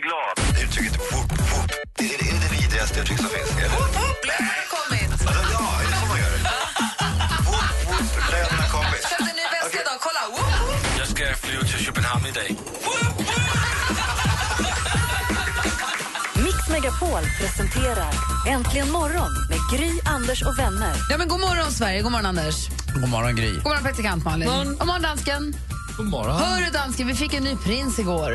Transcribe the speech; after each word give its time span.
Så 0.00 0.06
glad. 0.08 0.64
Uttrycket 0.64 0.96
whoop, 1.12 1.30
whoop. 1.50 1.70
Det 1.98 2.04
är, 2.04 2.34
är 2.34 2.40
det 2.42 2.50
vidrigaste 2.56 3.00
uttryck 3.00 3.18
som 3.18 3.28
finns. 3.28 3.50
Eller? 3.50 3.68
Whoop, 3.68 3.94
whoop, 4.00 4.18
kommit. 4.76 5.12
Alltså, 5.12 5.28
ja, 5.54 5.64
är 5.82 5.86
det 5.90 5.96
så 6.00 6.06
man 6.12 6.18
gör? 6.24 6.32
Whoop, 7.48 7.70
whoop, 7.86 8.08
lönen 8.32 8.58
har 8.62 8.68
kommit. 8.76 9.02
Köpte 9.10 9.30
en 9.32 9.36
ny 9.40 9.46
väska 9.54 9.78
idag, 9.84 9.98
kolla! 10.06 10.22
Woop, 10.34 10.54
woop. 10.62 10.82
Jag 10.98 11.08
ska 11.12 11.22
flyga 11.42 11.60
till 11.60 11.84
Köpenhamn 11.86 12.26
idag. 12.26 12.48
Mix 16.44 16.58
Megapol 16.74 17.22
presenterar 17.40 18.12
Äntligen 18.48 18.90
morgon 18.90 19.32
med 19.50 19.60
Gry, 19.72 19.90
Anders 20.04 20.42
och 20.42 20.58
vänner. 20.58 20.94
Ja, 21.10 21.18
men 21.18 21.28
god 21.28 21.40
morgon, 21.40 21.70
Sverige. 21.72 22.02
God 22.02 22.12
morgon, 22.12 22.26
Anders. 22.26 22.56
God 22.94 23.08
morgon, 23.08 23.36
Gry. 23.36 23.52
God 23.54 23.64
morgon, 23.64 23.82
praktikant 23.82 24.24
Malin. 24.24 24.48
God 24.48 24.86
morgon, 24.86 25.02
dansken. 25.02 25.54
God 25.96 26.06
morgon. 26.06 26.36
Hör 26.42 26.60
du, 26.64 26.70
dansken, 26.70 27.06
vi 27.06 27.14
fick 27.14 27.34
en 27.34 27.44
ny 27.44 27.56
prins 27.56 27.98
igår. 27.98 28.32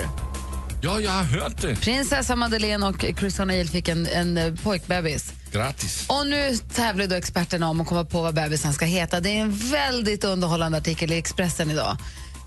Ja, 0.82 1.00
jag 1.00 1.12
har 1.12 1.24
hört 1.24 1.62
det. 1.62 1.76
Prinsessa 1.76 2.36
Madeleine 2.36 2.88
och 2.88 3.02
Chris 3.02 3.40
O'Neill 3.40 3.68
fick 3.68 3.88
en, 3.88 4.08
en 4.08 4.38
eh, 4.38 4.54
pojkbebis. 4.64 5.34
Grattis. 5.52 6.06
Och 6.08 6.28
nu 6.28 6.58
tävlar 6.74 7.08
då 7.08 7.16
experterna 7.16 7.70
om 7.70 7.82
att 7.82 7.88
komma 7.88 8.06
på 8.06 8.22
vad 8.22 8.34
bebisen 8.36 8.74
ska 8.74 8.86
heta. 8.86 9.20
Det 9.20 9.30
är 9.30 9.42
en 9.42 9.52
väldigt 9.52 10.24
underhållande 10.24 10.78
artikel 10.78 11.12
i 11.12 11.18
Expressen 11.18 11.72
idag. 11.72 11.98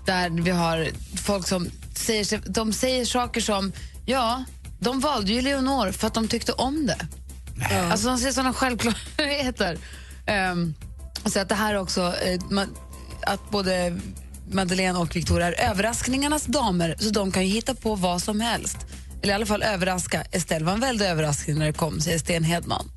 Där 0.05 0.29
vi 0.29 0.51
har 0.51 0.87
folk 1.17 1.47
som 1.47 1.69
säger, 1.95 2.41
de 2.51 2.73
säger 2.73 3.05
saker 3.05 3.41
som, 3.41 3.71
ja, 4.05 4.43
de 4.79 4.99
valde 4.99 5.31
ju 5.33 5.41
Leonor 5.41 5.91
för 5.91 6.07
att 6.07 6.13
de 6.13 6.27
tyckte 6.27 6.51
om 6.51 6.85
det. 6.85 7.07
Alltså 7.91 8.07
de 8.07 8.17
säger 8.17 8.33
sådana 8.33 8.53
självklarheter. 8.53 9.77
Um, 10.51 10.75
så 11.25 11.39
att 11.39 11.49
det 11.49 11.55
här 11.55 11.75
också, 11.75 12.01
eh, 12.01 12.41
man, 12.49 12.75
att 13.21 13.51
både 13.51 13.99
Madeleine 14.53 14.99
och 14.99 15.15
Victoria 15.15 15.47
är 15.47 15.69
överraskningarnas 15.69 16.43
damer, 16.45 16.95
så 16.99 17.09
de 17.09 17.31
kan 17.31 17.47
ju 17.47 17.53
hitta 17.53 17.75
på 17.75 17.95
vad 17.95 18.21
som 18.21 18.39
helst. 18.41 18.77
Eller 19.21 19.33
i 19.33 19.35
alla 19.35 19.45
fall 19.45 19.63
överraska. 19.63 20.21
Estelle 20.31 20.65
var 20.65 20.73
en 20.73 20.79
väldig 20.79 21.05
överraskning 21.05 21.59
när 21.59 21.65
det 21.65 21.73
kom, 21.73 22.01
säger 22.01 22.19
Sten 22.19 22.43
Hedman. 22.43 22.91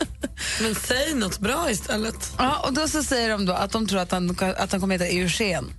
Men 0.62 0.74
säg 0.74 1.14
något 1.14 1.38
bra 1.38 1.70
istället. 1.70 2.32
Ja, 2.38 2.58
och 2.66 2.72
då 2.72 2.88
så 2.88 3.02
säger 3.02 3.28
de 3.28 3.46
då 3.46 3.52
att 3.52 3.70
de 3.72 3.86
tror 3.86 4.00
att 4.00 4.10
han, 4.10 4.36
att 4.56 4.72
han 4.72 4.80
kommer 4.80 4.94
heta 4.98 5.06
Eugen. 5.06 5.72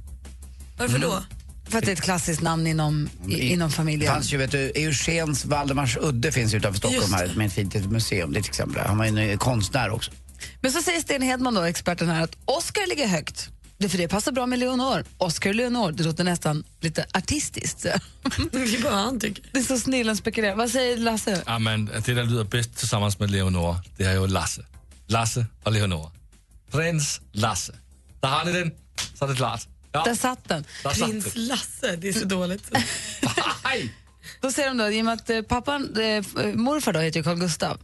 Varför 0.78 1.00
då? 1.00 1.24
För 1.70 1.78
att 1.78 1.86
det 1.86 1.92
är 1.92 1.94
ett 1.94 2.02
klassiskt 2.02 2.42
namn 2.42 2.68
inom, 2.68 3.10
i, 3.28 3.40
inom 3.42 3.70
Det 3.70 3.76
familjen. 3.76 4.14
fanns 4.14 4.34
ju, 4.34 4.38
vet 4.38 4.52
du, 4.52 4.72
Eugens 4.76 5.46
Valdemars 5.46 5.98
udde 6.02 6.32
finns 6.32 6.54
utanför 6.54 6.78
Stockholm 6.78 7.14
här 7.14 7.34
med 7.36 7.48
ett 7.48 7.54
fint 7.54 7.92
museum. 7.92 8.34
Det 8.34 8.40
är 8.40 8.42
till 8.42 8.50
exempel. 8.50 8.86
Han 8.88 8.98
var 8.98 9.06
ju 9.06 9.32
en 9.32 9.38
konstnär 9.38 9.90
också. 9.90 10.12
Men 10.62 10.72
så 10.72 10.82
säger 10.82 11.02
Sten 11.02 11.22
Hedman, 11.22 11.54
då, 11.54 11.62
experten 11.62 12.10
här, 12.10 12.22
att 12.24 12.38
Oscar 12.46 12.88
ligger 12.88 13.08
högt. 13.08 13.50
Det 13.84 13.90
för 13.90 13.98
det 13.98 14.08
passar 14.08 14.32
bra 14.32 14.46
med 14.46 14.60
Leonor. 14.60 15.06
Oscar 15.18 15.54
Leonor, 15.54 15.92
det 15.92 16.04
låter 16.04 16.24
nästan 16.24 16.64
lite 16.80 17.06
artistiskt. 17.14 17.82
Det 18.52 18.58
är 18.58 18.84
bara 18.84 18.94
han 18.96 19.20
tycker. 19.20 19.44
Det 19.52 19.60
är 19.60 19.64
så 19.64 19.80
snillen 19.80 20.18
spekulerar. 20.18 20.56
Vad 20.56 20.70
säger 20.70 20.98
Lasse? 20.98 21.44
Ja, 21.46 21.60
men 21.60 21.86
det, 21.86 22.14
der 22.14 22.24
lyder 22.24 22.44
bedst 22.44 22.76
tillsammans 22.78 23.20
med 23.20 23.32
Leonor, 23.32 23.76
det 23.98 24.04
är 24.04 24.14
ju 24.14 24.28
Lasse. 24.28 24.66
Lasse 25.08 25.46
och 25.64 25.72
Leonor. 25.72 26.12
Prins 26.72 27.22
Lasse. 27.32 27.74
Där 28.20 28.30
har 28.30 28.46
ni 28.46 28.52
den, 28.52 28.72
så 29.14 29.26
är 29.26 29.30
det 29.30 29.36
klart. 29.36 29.68
Ja, 29.92 30.04
Där 30.04 30.16
satt 30.16 30.48
den. 30.50 30.66
där 30.84 30.90
satt 30.90 31.10
Prins 31.10 31.34
den. 31.34 31.48
Lasse, 31.48 31.96
det 31.96 32.10
är 32.10 32.14
så 32.14 32.26
dåligt. 32.26 32.72
Hej! 33.64 33.94
Då 34.42 34.52
säger 34.52 34.68
de 34.68 34.78
då, 34.78 34.92
i 34.92 35.02
och 35.02 35.06
med 35.06 35.14
att 35.14 35.30
eh, 35.30 35.42
pappan, 35.42 35.96
eh, 35.98 36.24
morfar 36.56 36.94
då 36.94 37.00
heter 37.00 37.20
ju 37.20 37.24
Carl 37.24 37.40
Gustav, 37.40 37.78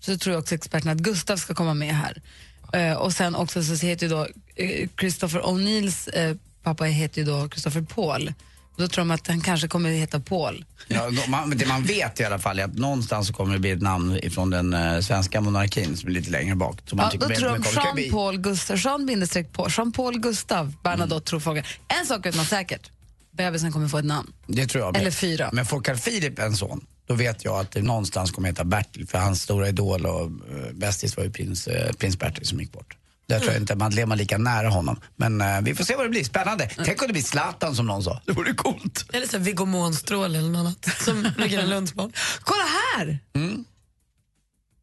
så 0.00 0.18
tror 0.18 0.32
jag 0.34 0.40
också 0.42 0.54
experterna 0.54 0.92
att 0.92 0.98
Gustav 0.98 1.36
ska 1.36 1.54
komma 1.54 1.74
med 1.74 1.94
här. 1.94 2.22
Eh, 2.72 2.92
och 2.92 3.12
sen 3.12 3.34
också 3.34 3.62
så 3.62 3.86
heter 3.86 4.06
ju 4.06 4.12
då 4.12 4.26
eh, 4.56 4.88
Christopher 5.00 5.40
O'Neills 5.40 6.08
eh, 6.08 6.36
pappa 6.62 6.84
heter 6.84 7.20
ju 7.20 7.24
då 7.26 7.48
Christopher 7.48 7.82
Paul. 7.82 8.32
Då 8.76 8.88
tror 8.88 9.04
de 9.04 9.10
att 9.10 9.26
han 9.26 9.40
kanske 9.40 9.68
kommer 9.68 9.90
att 9.90 9.96
heta 9.96 10.20
Paul. 10.20 10.64
Ja, 10.88 11.10
man, 11.28 11.50
det 11.50 11.66
man 11.66 11.82
vet 11.82 12.20
i 12.20 12.24
alla 12.24 12.38
fall 12.38 12.58
är 12.58 12.64
att 12.64 12.74
någonstans 12.74 13.26
så 13.26 13.32
kommer 13.32 13.52
det 13.54 13.60
bli 13.60 13.70
ett 13.70 13.82
namn 13.82 14.16
ifrån 14.22 14.50
den 14.50 15.02
svenska 15.02 15.40
monarkin 15.40 15.96
som 15.96 16.08
är 16.08 16.12
lite 16.12 16.30
längre 16.30 16.54
bak. 16.56 16.78
Som 16.86 16.96
man 16.96 17.10
Ja, 17.12 17.18
då 17.28 17.34
tror 17.34 17.48
de. 17.48 17.62
Det 17.62 17.68
kan 17.68 17.94
bli- 17.94 18.02
Jean-Paul 18.04 18.38
Gustav, 18.38 18.76
Jean 18.78 19.06
bindestreck 19.06 19.52
Paul, 19.94 20.18
Gustav 20.20 20.74
Bernadotte 20.82 21.26
tror 21.30 21.40
folk. 21.40 21.66
En 22.00 22.06
sak 22.06 22.26
vet 22.26 22.36
man 22.36 22.44
säkert, 22.46 22.90
bebisen 23.32 23.72
kommer 23.72 23.88
få 23.88 23.98
ett 23.98 24.04
namn. 24.04 24.32
Det 24.46 24.66
tror 24.66 24.84
jag. 24.84 24.96
Eller 24.96 25.10
fyra. 25.10 25.50
Men 25.52 25.66
får 25.66 25.80
Carl 25.80 25.98
Philip 25.98 26.38
en 26.38 26.56
son, 26.56 26.86
då 27.06 27.14
vet 27.14 27.44
jag 27.44 27.60
att 27.60 27.70
det 27.70 27.82
någonstans 27.82 28.30
kommer 28.30 28.48
heta 28.48 28.64
Bertil. 28.64 29.06
För 29.06 29.18
hans 29.18 29.42
stora 29.42 29.68
idol 29.68 30.06
och 30.06 30.26
uh, 30.26 30.72
bästis 30.72 31.16
var 31.16 31.24
ju 31.24 31.30
prins, 31.30 31.66
eh, 31.66 31.92
prins 31.92 32.18
Bertil 32.18 32.46
som 32.46 32.60
gick 32.60 32.72
bort. 32.72 32.96
Där 33.28 33.38
tror 33.38 33.52
jag 33.52 33.62
inte 33.62 33.74
Madeleine 33.74 34.08
var 34.08 34.16
lika 34.16 34.38
nära 34.38 34.68
honom. 34.68 35.00
Men 35.16 35.40
eh, 35.40 35.60
vi 35.62 35.74
får 35.74 35.84
se 35.84 35.96
vad 35.96 36.04
det 36.04 36.10
blir. 36.10 36.24
Spännande. 36.24 36.70
Tänk 36.84 37.02
om 37.02 37.06
det 37.06 37.12
blir 37.12 37.22
Zlatan 37.22 37.74
som 37.74 37.86
någon 37.86 38.02
sa. 38.02 38.20
Det 38.26 38.32
vore 38.32 38.52
coolt. 38.52 39.06
Eller 39.12 39.26
så 39.26 39.38
Viggo 39.38 39.64
Månstråle 39.64 40.38
eller 40.38 40.48
något 40.48 40.58
annat. 40.60 41.02
Som 41.04 41.28
ligger 41.38 41.58
en 41.58 41.68
Lundsbarn. 41.70 42.12
Kolla 42.40 42.64
här! 42.64 43.18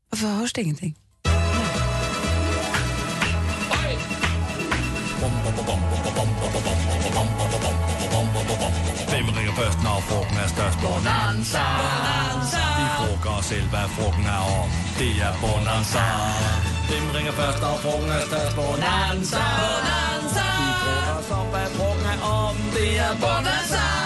Varför 0.09 0.27
hörs 0.27 0.53
det 0.53 0.61
ingenting? 0.61 0.95
Frugten 10.09 10.37
er 10.43 10.49
størst? 10.55 10.77
Bonanza! 10.85 11.65
Vi 12.79 12.85
frågar 12.97 13.37
os 13.39 13.45
selv, 13.45 13.67
hvad 13.73 13.87
frugten 13.95 14.25
er 14.37 14.43
om. 14.61 14.69
Det 14.99 15.13
er 15.27 15.33
Bonanza. 15.41 16.05
Hvem 16.89 17.05
ringer 17.15 17.33
først, 17.39 17.59
når 17.63 17.75
frugten 17.83 18.11
er 18.17 18.23
størst? 18.31 18.55
Bonanza! 18.55 19.43
Bonanza! 19.61 20.45
Vi 20.61 20.69
frågar 20.83 21.15
os 21.21 21.31
om, 21.39 21.45
hvad 21.53 21.67
frugten 21.77 22.05
er 22.13 22.19
om. 22.43 22.55
Det 22.75 22.91
er 23.05 23.13
Bonanza! 23.23 24.02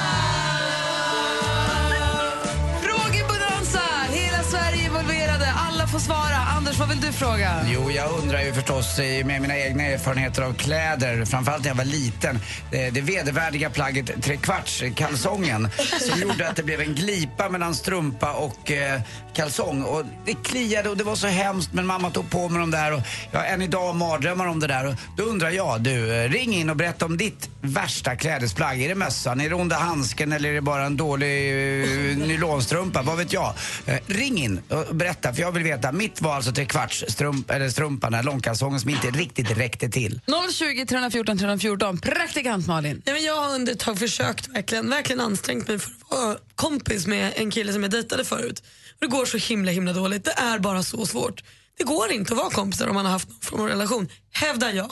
Får 5.87 5.99
svara. 5.99 6.35
Anders, 6.57 6.79
vad 6.79 6.89
vill 6.89 7.01
du 7.01 7.11
fråga? 7.11 7.65
Jo, 7.65 7.91
jag 7.91 8.11
undrar 8.11 8.41
ju 8.41 8.53
förstås 8.53 8.99
eh, 8.99 9.25
med 9.25 9.41
mina 9.41 9.57
egna 9.57 9.83
erfarenheter 9.83 10.41
av 10.41 10.53
kläder, 10.53 11.25
framförallt 11.25 11.63
när 11.63 11.69
jag 11.69 11.75
var 11.75 11.85
liten, 11.85 12.39
det, 12.71 12.89
det 12.89 13.01
vedervärdiga 13.01 13.69
plagget 13.69 14.23
trekvarts, 14.23 14.81
eh, 14.81 14.93
kalsongen, 14.93 15.69
som 16.11 16.21
gjorde 16.21 16.49
att 16.49 16.55
det 16.55 16.63
blev 16.63 16.81
en 16.81 16.95
glipa 16.95 17.49
mellan 17.49 17.75
strumpa 17.75 18.33
och 18.33 18.71
eh, 18.71 19.01
kalsong. 19.33 19.83
Och 19.83 20.03
det 20.25 20.33
kliade 20.33 20.89
och 20.89 20.97
det 20.97 21.03
var 21.03 21.15
så 21.15 21.27
hemskt, 21.27 21.73
men 21.73 21.85
mamma 21.85 22.09
tog 22.09 22.29
på 22.29 22.49
mig 22.49 22.59
de 22.59 22.71
där 22.71 22.93
och 22.93 23.01
jag 23.31 23.39
har 23.39 23.45
än 23.45 23.61
idag 23.61 23.95
mardrömmar 23.95 24.47
om 24.47 24.59
det 24.59 24.67
där. 24.67 24.87
Och 24.87 24.93
då 25.17 25.23
undrar 25.23 25.49
jag, 25.49 25.81
du, 25.81 26.15
eh, 26.15 26.29
ring 26.29 26.55
in 26.55 26.69
och 26.69 26.75
berätta 26.75 27.05
om 27.05 27.17
ditt 27.17 27.49
värsta 27.61 28.15
klädesplagg. 28.15 28.81
Är 28.81 28.89
det 28.89 28.95
mössan, 28.95 29.41
är 29.41 29.49
det 29.49 29.55
onda 29.55 29.75
handsken 29.75 30.31
eller 30.31 30.49
är 30.49 30.53
det 30.53 30.61
bara 30.61 30.85
en 30.85 30.97
dålig 30.97 31.49
eh, 31.81 32.17
nylonstrumpa? 32.17 33.01
Vad 33.01 33.17
vet 33.17 33.33
jag? 33.33 33.53
Eh, 33.85 33.95
ring 34.07 34.37
in 34.37 34.61
och 34.69 34.95
berätta, 34.95 35.33
för 35.33 35.41
jag 35.41 35.51
vill 35.51 35.63
veta. 35.63 35.76
Mitt 35.93 36.21
var 36.21 36.35
alltså 36.35 36.51
trekvarts 36.51 37.05
strump, 37.07 37.51
eller 37.51 37.69
strumpan, 37.69 38.11
den 38.11 38.25
långkalsongen 38.25 38.79
som 38.79 38.89
inte 38.89 39.07
riktigt 39.07 39.57
räckte 39.57 39.89
till. 39.89 40.21
020 40.53 40.85
314 40.85 41.37
314. 41.37 41.97
Praktikant 41.97 42.67
Malin. 42.67 43.01
Nej, 43.05 43.15
men 43.15 43.23
jag 43.23 43.35
har 43.35 43.55
under 43.55 43.73
ett 43.73 43.79
tag 43.79 43.99
försökt 43.99 44.47
verkligen, 44.47 44.89
verkligen 44.89 45.21
ansträngt 45.21 45.67
mig 45.67 45.79
för 45.79 45.91
att 45.91 46.11
vara 46.11 46.37
kompis 46.55 47.07
med 47.07 47.33
en 47.35 47.51
kille 47.51 47.73
som 47.73 47.83
jag 47.83 47.91
dejtade 47.91 48.25
förut. 48.25 48.59
Och 48.89 48.99
det 48.99 49.07
går 49.07 49.25
så 49.25 49.37
himla 49.37 49.71
himla 49.71 49.93
dåligt. 49.93 50.23
Det 50.23 50.31
är 50.37 50.59
bara 50.59 50.83
så 50.83 51.05
svårt. 51.05 51.43
Det 51.77 51.83
går 51.83 52.11
inte 52.11 52.33
att 52.33 52.39
vara 52.39 52.49
kompisar 52.49 52.87
om 52.87 52.95
man 52.95 53.05
har 53.05 53.11
haft 53.11 53.29
någon 53.29 53.39
form 53.41 53.61
av 53.61 53.67
relation. 53.67 54.09
Hävdar 54.31 54.71
jag. 54.71 54.91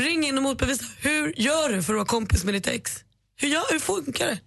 Ring 0.00 0.26
in 0.26 0.36
och 0.36 0.42
motbevisa. 0.42 0.84
Hur 1.00 1.34
gör 1.36 1.68
du 1.68 1.82
för 1.82 1.92
att 1.92 1.96
vara 1.96 2.06
kompis 2.06 2.44
med 2.44 2.54
ditt 2.54 2.66
ex? 2.66 3.04
Hur, 3.36 3.48
gör, 3.48 3.64
hur 3.70 3.78
funkar 3.78 4.26
det? 4.26 4.38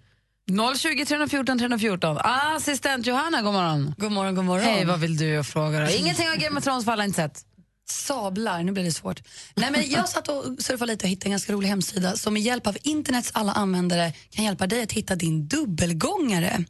020 0.50 1.06
314 1.06 1.58
314. 1.60 2.18
Assistent 2.24 3.06
Johanna, 3.06 3.42
god 3.42 3.54
morgon. 3.54 3.96
God 3.98 4.12
morgon, 4.12 4.36
god 4.36 4.46
morgon. 4.46 4.66
Hej, 4.66 4.86
vad 4.86 5.00
vill 5.00 5.18
du 5.18 5.44
fråga 5.44 5.80
då? 5.80 5.92
Ingenting 5.92 6.30
av 6.30 6.36
Game 6.36 6.58
of 6.58 6.64
Thrones 6.64 6.86
för 6.86 6.92
alla 6.92 7.06
inte 7.06 7.16
sett. 7.16 7.46
Sablar, 7.90 8.64
nu 8.64 8.72
blir 8.72 8.84
det 8.84 8.92
svårt. 8.92 9.22
Nej, 9.56 9.72
men 9.72 9.90
jag 9.90 10.10
satt 10.10 10.28
och 10.28 10.44
surfade 10.60 10.92
lite 10.92 11.06
och 11.06 11.10
hittade 11.10 11.28
en 11.28 11.32
ganska 11.32 11.54
rolig 11.54 11.70
hemsida 11.70 12.16
som 12.16 12.34
med 12.34 12.42
hjälp 12.42 12.68
av 12.68 12.78
internets 12.84 13.32
alla 13.34 13.52
användare 13.52 14.14
kan 14.30 14.46
hjälpa 14.46 14.68
dig 14.68 14.84
att 14.84 14.92
hitta 14.92 15.16
din 15.16 15.48
dubbelgångare. 15.48 16.64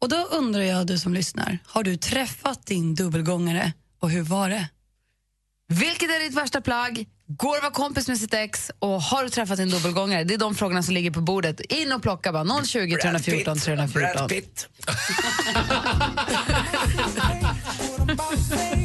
Och 0.00 0.08
då 0.08 0.16
undrar 0.16 0.62
jag, 0.62 0.86
du 0.86 0.98
som 0.98 1.14
lyssnar, 1.14 1.58
har 1.66 1.82
du 1.82 1.96
träffat 1.96 2.66
din 2.66 2.94
dubbelgångare 2.94 3.72
och 4.00 4.10
hur 4.10 4.22
var 4.22 4.50
det? 4.50 4.68
Vilket 5.68 6.10
är 6.10 6.24
ditt 6.24 6.34
värsta 6.34 6.60
plagg? 6.60 7.06
Går 7.26 7.56
att 7.56 7.62
vara 7.62 7.72
kompis 7.72 8.08
med 8.08 8.18
sitt 8.18 8.34
ex? 8.34 8.70
Och 8.78 9.02
har 9.02 9.22
du 9.22 9.28
träffat 9.28 9.58
en 9.58 9.70
dubbelgångare? 9.70 10.24
Det 10.24 10.34
är 10.34 10.38
de 10.38 10.54
frågorna 10.54 10.82
som 10.82 10.94
ligger 10.94 11.10
på 11.10 11.20
bordet. 11.20 11.60
In 11.60 11.92
och 11.92 12.02
plocka 12.02 12.32
bara. 12.32 12.64
020 12.64 12.96
314 13.02 13.58
314. 13.58 14.16
Brad 14.16 14.28
Pitt. 14.28 14.68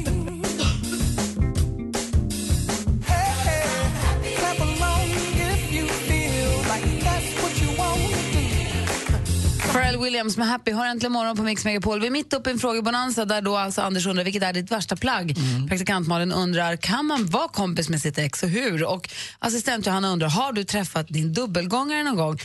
Pharrell 9.93 10.03
Williams 10.05 10.37
med 10.37 10.47
Happy 10.47 10.71
har 10.71 10.85
äntligen 10.85 11.11
morgon 11.11 11.35
på 11.35 11.43
Mix 11.43 11.65
Megapol. 11.65 11.99
Vi 11.99 12.07
är 12.07 12.11
mitt 12.11 12.33
uppe 12.33 12.49
i 12.49 12.53
en 12.53 12.59
frågebonanza 12.59 13.25
där 13.25 13.41
då 13.41 13.57
alltså 13.57 13.81
Anders 13.81 14.05
undrar 14.05 14.23
vilket 14.23 14.43
är 14.43 14.53
ditt 14.53 14.71
värsta 14.71 14.95
plagg. 14.95 15.35
Praktikant 15.69 16.07
Malin 16.07 16.31
undrar 16.31 16.75
kan 16.75 17.05
man 17.05 17.25
vara 17.25 17.47
kompis 17.47 17.89
med 17.89 18.01
sitt 18.01 18.17
ex 18.17 18.43
och 18.43 18.49
hur? 18.49 18.83
Och 18.83 19.09
assistent 19.39 19.85
Johanna 19.85 20.09
undrar 20.09 20.29
har 20.29 20.53
du 20.53 20.63
träffat 20.63 21.07
din 21.07 21.33
dubbelgångare 21.33 22.03
någon 22.03 22.15
gång? 22.15 22.37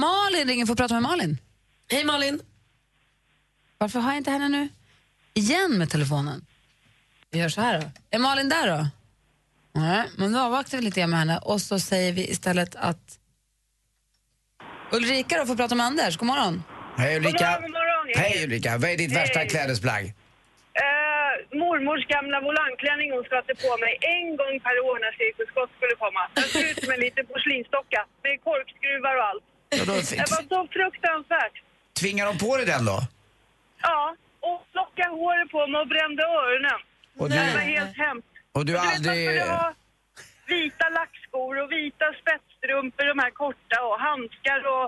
Malin 0.00 0.48
ringer 0.48 0.66
för 0.66 0.72
att 0.72 0.78
prata 0.78 0.94
med 0.94 1.02
Malin. 1.02 1.38
Hej 1.90 2.04
Malin. 2.04 2.40
Varför 3.78 4.00
har 4.00 4.10
jag 4.10 4.16
inte 4.16 4.30
henne 4.30 4.48
nu? 4.48 4.68
Igen 5.34 5.78
med 5.78 5.90
telefonen. 5.90 6.44
Vi 7.30 7.38
gör 7.38 7.48
så 7.48 7.60
här 7.60 7.80
då. 7.80 7.90
Är 8.10 8.18
Malin 8.18 8.48
där 8.48 8.78
då? 8.78 8.88
Nej, 9.80 10.08
men 10.16 10.32
då 10.32 10.38
avvaktar 10.38 10.78
vi 10.78 10.84
lite 10.84 11.00
grann 11.00 11.10
med 11.10 11.18
henne 11.18 11.38
och 11.38 11.60
så 11.60 11.80
säger 11.80 12.12
vi 12.12 12.30
istället 12.30 12.74
att 12.74 13.18
Ulrika 14.98 15.34
då 15.38 15.44
får 15.46 15.56
prata 15.62 15.74
med 15.74 15.86
Anders. 15.86 16.16
God 16.16 16.26
morgon. 16.32 16.54
Hej 17.02 17.16
Ulrika. 17.16 17.38
God 17.38 17.46
morgon, 17.46 17.62
god 17.62 17.70
morgon. 17.80 18.04
Hej 18.22 18.44
Ulrika. 18.44 18.70
Vad 18.82 18.90
är 18.94 18.96
ditt 19.02 19.14
värsta 19.20 19.38
Hej. 19.38 19.48
klädesplagg? 19.52 20.04
Eh, 20.84 21.32
mormors 21.62 22.04
gamla 22.14 22.38
volangklänning 22.48 23.08
hon 23.16 23.24
satte 23.34 23.52
på 23.64 23.70
mig 23.84 23.92
en 24.16 24.26
gång 24.40 24.54
per 24.66 24.76
år 24.88 24.96
när 25.04 25.12
Cirkus 25.20 25.48
Scott 25.52 25.70
skulle 25.78 25.96
komma. 26.04 26.22
Den 26.38 26.48
såg 26.54 26.62
ut 26.70 26.78
som 26.84 26.90
en 26.96 27.00
liten 27.06 27.24
porslinsdocka 27.30 28.00
med 28.24 28.34
korkskruvar 28.48 29.14
och 29.20 29.26
allt. 29.30 29.44
Ja, 29.78 29.82
då 29.90 29.94
Det 30.22 30.30
var 30.36 30.44
så 30.54 30.60
fruktansvärt. 30.76 31.56
Tvingar 32.00 32.24
de 32.30 32.34
på 32.46 32.50
dig 32.58 32.66
den 32.74 32.84
då? 32.92 32.98
Ja, 33.88 34.00
och 34.48 34.60
lockade 34.78 35.10
håret 35.22 35.48
på 35.56 35.60
mig 35.70 35.78
och 35.84 35.88
brände 35.94 36.22
öronen. 36.40 36.80
Och 37.20 37.28
Det 37.30 37.42
du- 37.46 37.52
var 37.58 37.64
helt 37.76 37.96
hemskt. 38.04 38.28
Och 38.56 38.64
du 38.66 38.72
Och 38.74 38.80
har 38.80 38.86
du 38.86 38.92
vet, 38.92 39.06
man 39.06 39.10
aldrig... 39.12 39.28
skulle 39.28 39.52
ha 39.62 39.68
lackskor 41.32 41.62
och 41.62 41.72
vita 41.72 42.06
spetsstrumpor, 42.20 43.04
de 43.14 43.18
här 43.22 43.30
korta 43.30 43.78
och 43.88 43.98
handskar 44.08 44.60
och, 44.74 44.84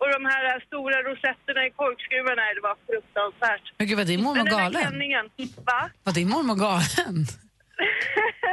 och 0.00 0.08
de 0.16 0.24
här 0.32 0.60
stora 0.66 0.96
rosetterna 1.08 1.66
i 1.66 1.70
korkskruvarna. 1.70 2.42
Det 2.56 2.62
var 2.68 2.76
fruktansvärt. 2.86 3.64
Men 3.78 3.86
gud, 3.86 3.96
var 3.98 4.04
din 4.04 4.22
mormor 4.22 4.44
galen? 4.44 4.82
klänningen, 4.82 5.24
va? 5.64 5.90
Var 6.04 6.12
din 6.12 6.28
mormor 6.28 6.54
galen? 6.54 7.16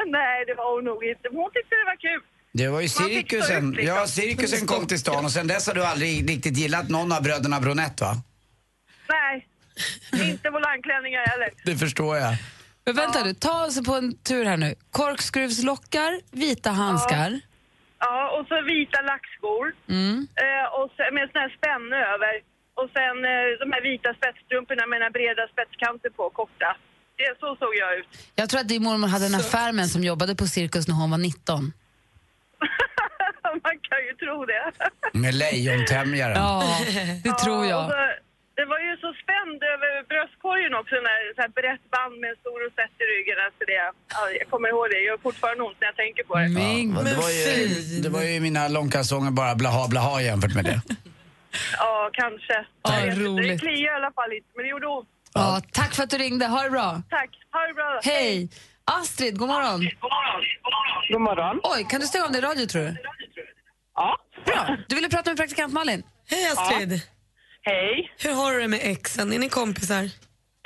Nej, 0.08 0.46
det 0.48 0.54
var 0.54 0.76
hon 0.76 0.84
nog 0.84 1.04
inte. 1.04 1.28
Hon 1.32 1.50
tyckte 1.54 1.76
det 1.82 1.88
var 1.94 2.00
kul. 2.08 2.22
Det 2.54 2.68
var 2.68 2.82
ju 2.82 2.88
cirkusen. 2.90 3.70
ut, 3.70 3.76
liksom. 3.76 3.96
Ja, 3.96 4.08
cirkusen 4.08 4.68
kom 4.68 4.88
till 4.88 5.00
stan 5.00 5.26
och 5.26 5.32
sen 5.32 5.48
dess 5.48 5.68
har 5.68 5.74
du 5.74 5.86
aldrig 5.86 6.30
riktigt 6.30 6.58
gillat 6.58 6.90
någon 6.90 7.12
av 7.12 7.24
bröderna 7.24 7.60
Bronett 7.60 8.02
va? 8.02 8.16
Nej, 9.10 9.48
inte 10.32 10.50
volangklänningar 10.50 11.26
heller. 11.26 11.50
Det 11.66 11.78
förstår 11.78 12.18
jag. 12.18 12.36
Men 12.86 12.96
vänta 12.96 13.24
du, 13.24 13.34
ta 13.34 13.66
oss 13.66 13.84
på 13.86 13.94
en 13.96 14.18
tur 14.18 14.46
här 14.46 14.58
nu. 14.58 14.76
Korkskruvslockar, 14.92 16.12
vita 16.32 16.70
handskar. 16.70 17.40
Ja, 18.00 18.18
och 18.40 18.48
så 18.48 18.56
vita 18.62 19.02
lackskor. 19.02 19.66
Mm. 19.90 20.28
Eh, 20.46 20.66
och 20.80 20.88
sen, 20.98 21.10
med 21.16 21.30
sån 21.32 21.42
här 21.42 21.52
spänne 21.58 21.96
över. 22.14 22.34
Och 22.80 22.90
sen 22.98 23.18
eh, 23.32 23.46
de 23.62 23.66
här 23.74 23.82
vita 23.92 24.10
spetsstrumporna 24.20 24.84
med 24.88 24.96
den 25.00 25.04
här 25.08 25.16
breda 25.20 25.44
spetskanter 25.54 26.10
på, 26.10 26.30
korta. 26.30 26.70
Det, 27.18 27.36
så 27.40 27.56
såg 27.56 27.74
jag 27.76 28.00
ut. 28.00 28.08
Jag 28.36 28.50
tror 28.50 28.60
att 28.62 28.68
din 28.68 28.84
mormor 28.84 29.08
hade 29.08 29.26
en 29.26 29.36
affär 29.36 29.72
med 29.72 29.84
en 29.84 29.90
som 29.90 30.04
jobbade 30.04 30.36
på 30.36 30.46
cirkus 30.48 30.88
när 30.88 30.96
hon 30.96 31.12
var 31.12 31.18
19. 31.18 31.64
Man 33.64 33.78
kan 33.90 34.00
ju 34.08 34.14
tro 34.24 34.46
det. 34.46 34.72
Med 35.14 35.34
lejontämjaren. 35.36 36.36
Ja, 36.36 36.64
det 37.24 37.32
tror 37.44 37.66
Ja, 37.66 37.70
jag. 37.70 37.90
så, 37.92 37.96
det 38.58 38.66
var 38.74 38.80
ju 38.88 38.92
så 39.04 39.10
spänd 39.24 39.58
över 39.74 39.90
bröstkorgen 40.12 40.74
också, 40.82 40.96
när 41.08 41.18
så 41.36 41.42
här 41.46 41.52
brett 41.60 41.84
band 41.96 42.14
med 42.22 42.30
en 42.34 42.40
stor 42.44 42.58
rosett 42.64 42.94
i 43.04 43.06
ryggen. 43.14 43.38
Alltså 43.46 43.62
det, 43.70 43.78
ja, 44.16 44.22
jag 44.40 44.48
kommer 44.52 44.68
ihåg 44.72 44.86
det, 44.90 44.96
det 45.00 45.06
gör 45.10 45.18
fortfarande 45.28 45.62
ont 45.68 45.78
när 45.82 45.88
jag 45.92 45.98
tänker 46.04 46.24
på 46.30 46.34
det. 46.36 46.48
Ja, 46.98 47.02
det, 47.10 47.16
var 47.24 47.32
ju, 47.40 47.46
det 48.06 48.10
var 48.16 48.24
ju 48.30 48.34
mina 48.48 48.64
långkalsonger 48.78 49.32
bara 49.40 49.56
blaha 49.62 49.88
blaha 49.94 50.22
jämfört 50.22 50.56
med 50.60 50.66
det. 50.72 50.80
Ja, 51.78 52.10
kanske. 52.14 52.66
Ja, 52.84 53.06
Jag 53.06 53.22
roligt. 53.26 53.52
Det 53.52 53.58
kliar 53.58 53.92
i 53.94 53.96
alla 53.96 54.12
fall 54.12 54.34
inte, 54.34 54.48
men 54.56 54.64
det 54.66 54.70
gjorde 54.70 54.88
ont. 54.88 55.10
ja, 55.34 55.62
tack 55.72 55.94
för 55.96 56.04
att 56.04 56.10
du 56.10 56.18
ringde, 56.18 56.46
ha 56.48 56.64
det 56.64 56.70
bra. 56.70 57.02
Tack, 57.10 57.30
ha 57.52 57.68
det 57.68 57.74
bra. 57.74 58.00
Hej! 58.04 58.50
Astrid, 58.86 59.38
god 59.38 59.48
morgon. 59.48 59.80
God 61.12 61.22
morgon. 61.22 61.60
Oj, 61.64 61.86
kan 61.90 62.00
du 62.02 62.08
stänga 62.08 62.26
av 62.26 62.32
din 62.32 62.42
radio 62.42 62.66
tror 62.66 62.82
du? 62.82 62.96
Ja. 63.96 64.18
Bra. 64.46 64.78
Du 64.88 64.96
ville 64.96 65.10
prata 65.10 65.30
med 65.30 65.38
praktikant 65.38 65.74
Malin. 65.74 66.04
Hej 66.30 66.46
Astrid. 66.52 67.02
Hej. 67.66 68.12
Hur 68.24 68.34
har 68.34 68.52
du 68.54 68.62
det 68.62 68.68
med 68.68 68.80
exen? 68.84 69.34
Är 69.34 69.40
ni 69.40 69.50
kompisar? 69.50 70.04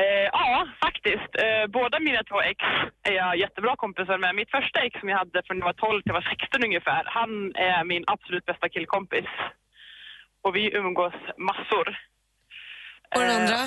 Eh, 0.03 0.27
ja, 0.31 0.67
faktiskt. 0.85 1.31
Eh, 1.44 1.63
båda 1.67 1.99
mina 1.99 2.23
två 2.23 2.41
ex 2.41 2.59
är 3.09 3.13
jag 3.13 3.38
jättebra 3.38 3.75
kompisar 3.75 4.17
med. 4.17 4.35
Mitt 4.35 4.51
första 4.51 4.79
ex 4.79 4.99
som 4.99 5.09
jag 5.09 5.17
hade 5.17 5.44
från 5.45 5.57
jag 5.57 5.65
var 5.65 5.73
12 5.73 6.01
till 6.01 6.09
jag 6.11 6.13
var 6.13 6.38
16 6.41 6.63
ungefär, 6.63 7.03
han 7.05 7.55
är 7.55 7.83
min 7.83 8.03
absolut 8.07 8.45
bästa 8.45 8.69
killkompis. 8.69 9.25
Och 10.41 10.55
vi 10.55 10.75
umgås 10.75 11.13
massor. 11.38 11.88
Och 13.15 13.21
den 13.21 13.29
Eh, 13.29 13.35
andra? 13.41 13.61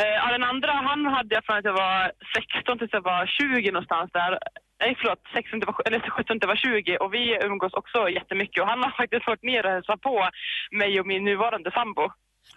Eh, 0.00 0.14
ja, 0.20 0.32
den 0.32 0.44
andra, 0.44 0.72
han 0.72 1.06
hade 1.06 1.34
jag 1.34 1.44
från 1.44 1.56
att 1.58 1.64
jag 1.64 1.72
var 1.72 2.12
16 2.36 2.78
tills 2.78 2.92
jag 2.92 3.04
var 3.12 3.26
20 3.26 3.70
någonstans 3.70 4.10
där. 4.12 4.38
Nej, 4.80 4.96
förlåt, 5.00 5.22
16 5.34 5.60
till 5.60 5.68
eller 5.86 6.00
17 6.00 6.24
till 6.24 6.38
jag 6.40 6.48
var 6.48 6.82
20 6.82 6.96
och 6.96 7.14
vi 7.14 7.38
umgås 7.44 7.72
också 7.72 8.08
jättemycket 8.08 8.62
och 8.62 8.68
han 8.68 8.82
har 8.82 8.90
faktiskt 8.90 9.26
varit 9.26 9.42
ner 9.42 9.66
och 9.66 9.72
hälsat 9.72 10.00
på 10.00 10.28
mig 10.70 11.00
och 11.00 11.06
min 11.06 11.24
nuvarande 11.24 11.70
sambo 11.70 12.12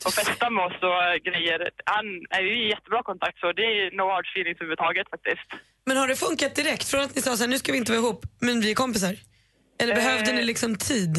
och 0.05 0.13
festat 0.13 0.53
med 0.53 0.63
oss 0.65 0.79
och 0.91 1.23
grejer. 1.29 1.69
Han 1.85 2.05
är 2.29 2.41
ju 2.41 2.53
i 2.65 2.69
jättebra 2.69 3.03
kontakt 3.03 3.39
så 3.39 3.51
det 3.59 3.61
är 3.61 3.91
no 3.97 4.03
hard 4.13 4.27
feelings 4.27 4.57
överhuvudtaget 4.61 5.09
faktiskt. 5.09 5.49
Men 5.85 5.97
har 5.97 6.07
det 6.07 6.15
funkat 6.15 6.55
direkt? 6.55 6.87
Från 6.91 7.01
att 7.01 7.15
ni 7.15 7.21
sa 7.21 7.31
så 7.37 7.43
här, 7.43 7.49
nu 7.49 7.57
ska 7.57 7.71
vi 7.71 7.77
inte 7.77 7.91
vara 7.91 8.01
ihop, 8.03 8.21
men 8.41 8.61
vi 8.61 8.71
är 8.71 8.75
kompisar? 8.75 9.13
Eller 9.81 9.93
Eh. 9.93 9.99
behövde 10.03 10.31
ni 10.33 10.43
liksom 10.43 10.75
tid? 10.75 11.15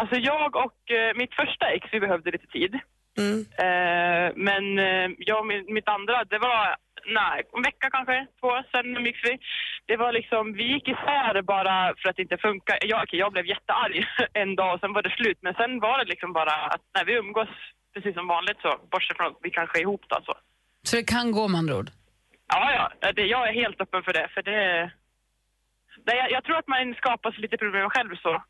Alltså 0.00 0.16
jag 0.16 0.56
och 0.56 0.90
eh, 0.90 1.14
mitt 1.16 1.34
första 1.34 1.66
ex, 1.76 1.82
vi 1.92 2.00
behövde 2.00 2.30
lite 2.30 2.46
tid. 2.46 2.72
Mm. 3.18 3.38
Eh, 3.66 4.26
men 4.48 4.78
eh, 4.78 5.08
jag 5.18 5.38
och 5.40 5.46
mitt 5.78 5.88
andra, 5.88 6.24
det 6.24 6.38
var 6.38 6.76
nej, 7.20 7.42
en 7.56 7.62
vecka 7.62 7.90
kanske, 7.90 8.26
två, 8.40 8.50
sen 8.72 8.96
umgicks 8.96 9.20
vi. 9.24 9.38
Det 9.90 9.96
var 9.96 10.12
liksom, 10.12 10.42
vi 10.52 10.64
gick 10.72 10.88
isär 10.88 11.42
bara 11.42 11.76
för 11.98 12.08
att 12.08 12.16
det 12.16 12.22
inte 12.26 12.44
funkar. 12.46 12.78
Jag, 12.92 13.02
okej, 13.02 13.18
jag 13.24 13.32
blev 13.32 13.46
jättearg 13.46 13.94
en 14.42 14.56
dag 14.56 14.74
och 14.74 14.80
sen 14.80 14.92
var 14.92 15.02
det 15.02 15.14
slut. 15.18 15.38
Men 15.40 15.54
sen 15.54 15.80
var 15.80 15.98
det 15.98 16.10
liksom 16.12 16.32
bara 16.32 16.54
att 16.74 16.84
när 16.94 17.04
vi 17.04 17.12
umgås 17.22 17.48
precis 17.94 18.14
som 18.14 18.26
vanligt 18.28 18.60
så, 18.64 18.70
bortsett 18.90 19.16
från 19.16 19.26
att 19.26 19.38
vi 19.42 19.50
kanske 19.50 19.78
är 19.78 19.82
ihop 19.82 20.04
då 20.08 20.16
så. 20.26 20.34
Så 20.82 20.96
det 20.96 21.02
kan 21.02 21.32
gå 21.32 21.48
med 21.48 21.58
andra 21.58 21.76
ord. 21.76 21.90
Ja, 22.54 22.90
ja, 23.00 23.12
det, 23.12 23.22
jag 23.22 23.48
är 23.48 23.52
helt 23.52 23.80
öppen 23.80 24.02
för 24.02 24.12
det. 24.12 24.28
För 24.34 24.42
det, 24.42 24.58
det 26.06 26.16
jag, 26.16 26.30
jag 26.30 26.44
tror 26.44 26.58
att 26.58 26.68
man 26.68 26.94
skapar 26.94 27.30
sig 27.32 27.40
lite 27.40 27.56
problem 27.56 27.90
själv 27.90 28.16
så. 28.16 28.42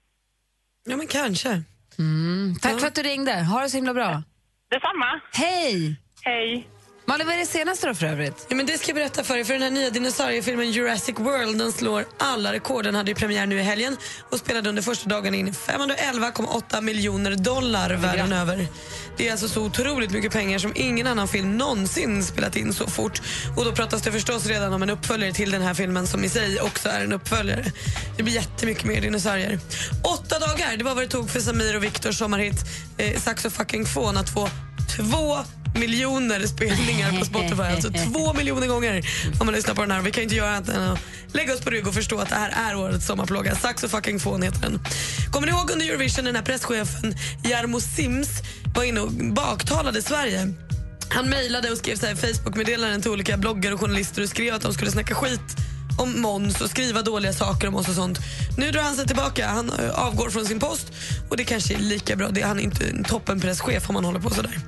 Ja 0.85 0.97
men 0.97 1.07
kanske. 1.07 1.49
Mm. 1.99 2.55
Tack 2.63 2.81
för 2.81 2.87
att 2.87 2.95
du 2.95 3.03
ringde, 3.03 3.33
ha 3.33 3.61
det 3.63 3.69
så 3.69 3.77
himla 3.77 3.95
bra. 3.95 4.23
Detsamma. 4.71 5.21
Hej! 5.33 6.01
Hej. 6.23 6.69
Malin, 7.09 7.27
vad 7.27 7.35
är 7.35 7.39
det 7.39 7.47
senaste 7.47 7.87
då 7.87 7.95
för 7.95 8.07
övrigt? 8.07 8.47
Ja, 8.49 8.57
men 8.57 8.67
det 8.67 8.79
ska 8.79 8.89
jag 8.89 8.95
berätta 8.95 9.25
för 9.25 9.37
er, 9.37 9.45
för 9.45 9.53
den 9.53 9.63
här 9.63 9.71
nya 9.71 9.91
dinosauriefilmen 9.91 10.71
Jurassic 10.71 11.19
World 11.19 11.59
den 11.59 11.73
slår 11.73 12.05
alla 12.19 12.53
rekord. 12.53 12.85
Den 12.85 12.95
hade 12.95 13.11
ju 13.11 13.15
premiär 13.15 13.47
nu 13.47 13.59
i 13.59 13.63
helgen 13.63 13.97
och 14.31 14.39
spelade 14.39 14.69
under 14.69 14.83
första 14.83 15.09
dagen 15.09 15.35
in 15.35 15.53
511,8 15.53 16.81
miljoner 16.81 17.35
dollar 17.35 17.95
världen 17.95 18.33
över. 18.33 18.67
Det 19.17 19.29
är 19.29 19.33
alltså 19.33 19.49
så 19.49 19.63
otroligt 19.63 20.11
mycket 20.11 20.33
pengar 20.33 20.59
som 20.59 20.73
ingen 20.75 21.07
annan 21.07 21.29
film 21.29 21.57
någonsin 21.59 22.25
spelat 22.25 22.57
in 22.57 22.73
så 22.73 22.87
fort. 22.87 23.23
Och 23.57 23.65
då 23.65 23.73
pratas 23.73 24.03
det 24.03 24.13
förstås 24.13 24.47
redan 24.47 24.73
om 24.73 24.83
en 24.83 24.91
uppföljare 24.91 25.33
till 25.33 25.51
den 25.51 25.63
här 25.63 25.75
filmen 25.75 26.07
som 26.07 26.25
i 26.25 26.29
sig 26.29 26.61
också 26.61 26.89
är 26.89 27.01
en 27.01 27.13
uppföljare. 27.13 27.65
Det 28.17 28.23
blir 28.23 28.35
jättemycket 28.35 28.85
mer 28.85 29.01
dinosaurier. 29.01 29.59
Åtta 30.05 30.39
dagar, 30.39 30.77
det 30.77 30.85
var 30.85 30.95
vad 30.95 31.05
det 31.05 31.09
tog 31.09 31.31
för 31.31 31.41
Samir 31.41 31.77
och 31.77 31.85
Viktors 31.85 32.19
sommarhit 32.19 32.65
eh, 32.97 33.21
Saxo 33.21 33.51
fucking 33.51 33.87
Fån 33.87 34.17
att 34.17 34.31
få 34.31 34.49
två 34.97 35.39
miljoner 35.79 36.47
spelningar 36.47 37.19
på 37.19 37.25
Spotify. 37.25 37.63
Alltså 37.63 37.91
två 38.13 38.33
miljoner 38.33 38.67
gånger 38.67 39.07
har 39.39 39.45
man 39.45 39.55
lyssnat 39.55 39.77
på 39.77 39.83
den 39.83 39.91
här. 39.91 40.03
Vi 40.03 40.11
kan 40.11 40.23
inte 40.23 40.35
göra 40.35 40.51
annat 40.51 40.69
än 40.69 40.83
att 40.83 40.99
lägga 41.33 41.55
oss 41.55 41.61
på 41.61 41.71
rygg 41.71 41.89
och 41.89 41.95
förstå 41.95 42.19
att 42.19 42.29
det 42.29 42.35
här 42.35 42.71
är 42.71 42.77
årets 42.77 43.07
sommarplåga. 43.07 43.55
Saxo 43.55 43.89
fucking 43.89 44.21
fån 44.21 44.43
heter 44.43 44.61
den. 44.61 44.81
Kommer 45.33 45.47
ni 45.47 45.53
ihåg 45.53 45.71
under 45.71 45.87
Eurovision 45.87 46.25
den 46.25 46.37
här 46.37 46.43
presschefen 46.43 47.15
Jarmo 47.43 47.81
Sims 47.81 48.29
var 48.75 48.85
inne 48.85 49.01
och 49.01 49.13
baktalade 49.13 50.03
Sverige? 50.03 50.55
Han 51.09 51.29
mejlade 51.29 51.71
och 51.71 51.79
skrev 51.79 51.97
så 51.97 52.07
här 52.07 52.15
Facebook-meddelanden 52.15 53.03
till 53.03 53.11
olika 53.11 53.37
bloggar 53.37 53.73
och 53.73 53.81
journalister 53.81 54.23
och 54.23 54.29
skrev 54.29 54.55
att 54.55 54.63
de 54.63 54.75
skulle 54.75 54.91
snacka 54.91 55.15
skit 55.15 55.57
om 55.99 56.21
Måns 56.21 56.61
och 56.61 56.71
skriva 56.71 57.03
dåliga 57.03 57.33
saker 57.33 57.69
om 57.69 57.75
oss 57.75 57.89
och 57.89 57.95
sånt. 57.95 58.19
Nu 58.57 58.71
drar 58.71 58.83
han 58.83 58.97
sig 58.97 59.07
tillbaka. 59.07 59.49
Han 59.49 59.71
eh, 59.71 59.91
avgår 59.91 60.31
från 60.31 60.47
sin 60.47 60.61
post 60.61 60.93
och 61.29 61.37
det 61.37 61.45
kanske 61.45 61.75
är 61.75 61.79
lika 61.79 62.17
bra. 62.17 62.29
Det 62.29 62.41
är 62.41 62.47
han 62.47 62.59
är 62.59 62.63
inte 62.63 62.85
en 62.85 63.05
toppenpresschef 63.05 63.89
om 63.89 63.95
man 63.95 64.05
håller 64.05 64.21
på 64.21 64.31
sådär. 64.31 64.59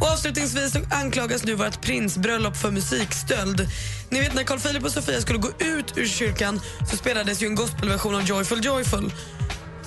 Och 0.00 0.06
avslutningsvis 0.06 0.72
så 0.72 0.78
anklagas 0.90 1.44
nu 1.44 1.54
vårt 1.54 1.80
prinsbröllop 1.80 2.56
för 2.56 2.70
musikstöld. 2.70 3.68
Ni 4.10 4.20
vet 4.20 4.34
när 4.34 4.42
Carl 4.42 4.60
Philip 4.60 4.84
och 4.84 4.90
Sofia 4.90 5.20
skulle 5.20 5.38
gå 5.38 5.48
ut 5.48 5.98
ur 5.98 6.06
kyrkan 6.06 6.60
så 6.90 6.96
spelades 6.96 7.42
ju 7.42 7.46
en 7.46 7.54
gospelversion 7.54 8.14
av 8.14 8.22
Joyful 8.22 8.64
Joyful. 8.64 9.12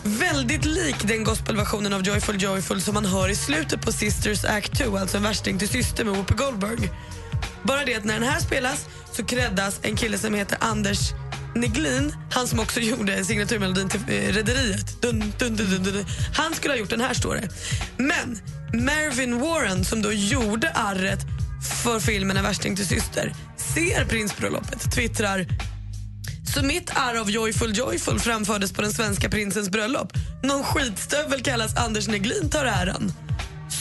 Väldigt 0.03 0.65
lik 0.65 0.95
den 1.03 1.23
gospelversionen 1.23 1.93
av 1.93 2.03
Joyful 2.03 2.41
Joyful 2.41 2.81
som 2.81 2.93
man 2.93 3.05
hör 3.05 3.29
i 3.29 3.35
slutet 3.35 3.81
på 3.81 3.91
Sisters 3.91 4.45
Act 4.45 4.77
2, 4.83 4.97
alltså 4.97 5.17
en 5.17 5.23
värsting 5.23 5.59
till 5.59 5.69
syster 5.69 6.05
med 6.05 6.13
Whoopi 6.13 6.33
Goldberg. 6.33 6.89
Bara 7.63 7.85
det 7.85 7.95
att 7.95 8.05
när 8.05 8.13
den 8.13 8.29
här 8.29 8.39
spelas 8.39 8.85
så 9.11 9.25
kreddas 9.25 9.79
en 9.81 9.95
kille 9.95 10.17
som 10.17 10.33
heter 10.33 10.57
Anders 10.61 10.99
Neglin, 11.57 12.15
han 12.31 12.47
som 12.47 12.59
också 12.59 12.79
gjorde 12.79 13.23
signaturmelodin 13.23 13.89
till 13.89 13.99
eh, 14.07 14.33
Rederiet. 14.33 15.01
Dun, 15.01 15.33
dun, 15.39 15.55
dun. 15.55 16.05
Han 16.33 16.53
skulle 16.53 16.73
ha 16.73 16.79
gjort 16.79 16.89
den 16.89 17.01
här, 17.01 17.13
står 17.13 17.35
det. 17.35 17.49
Men 17.97 18.39
Marvin 18.85 19.39
Warren, 19.39 19.85
som 19.85 20.01
då 20.01 20.11
gjorde 20.13 20.69
arret 20.71 21.19
för 21.83 21.99
filmen 21.99 22.37
En 22.37 22.43
värsting 22.43 22.75
till 22.75 22.87
syster, 22.87 23.33
ser 23.57 24.05
prinsbröllopet, 24.05 24.91
twittrar 24.95 25.45
så 26.57 26.63
mitt 26.63 26.89
arr 26.95 27.19
av 27.19 27.31
Joyful 27.31 27.77
Joyful 27.77 28.19
framfördes 28.19 28.73
på 28.73 28.81
den 28.81 28.93
svenska 28.93 29.29
prinsens 29.29 29.69
bröllop. 29.69 30.13
Någon 30.43 30.63
skitstövel 30.63 31.43
kallas 31.43 31.75
Anders 31.75 32.07
Neglin 32.07 32.49
tar 32.49 32.65
äran. 32.65 33.11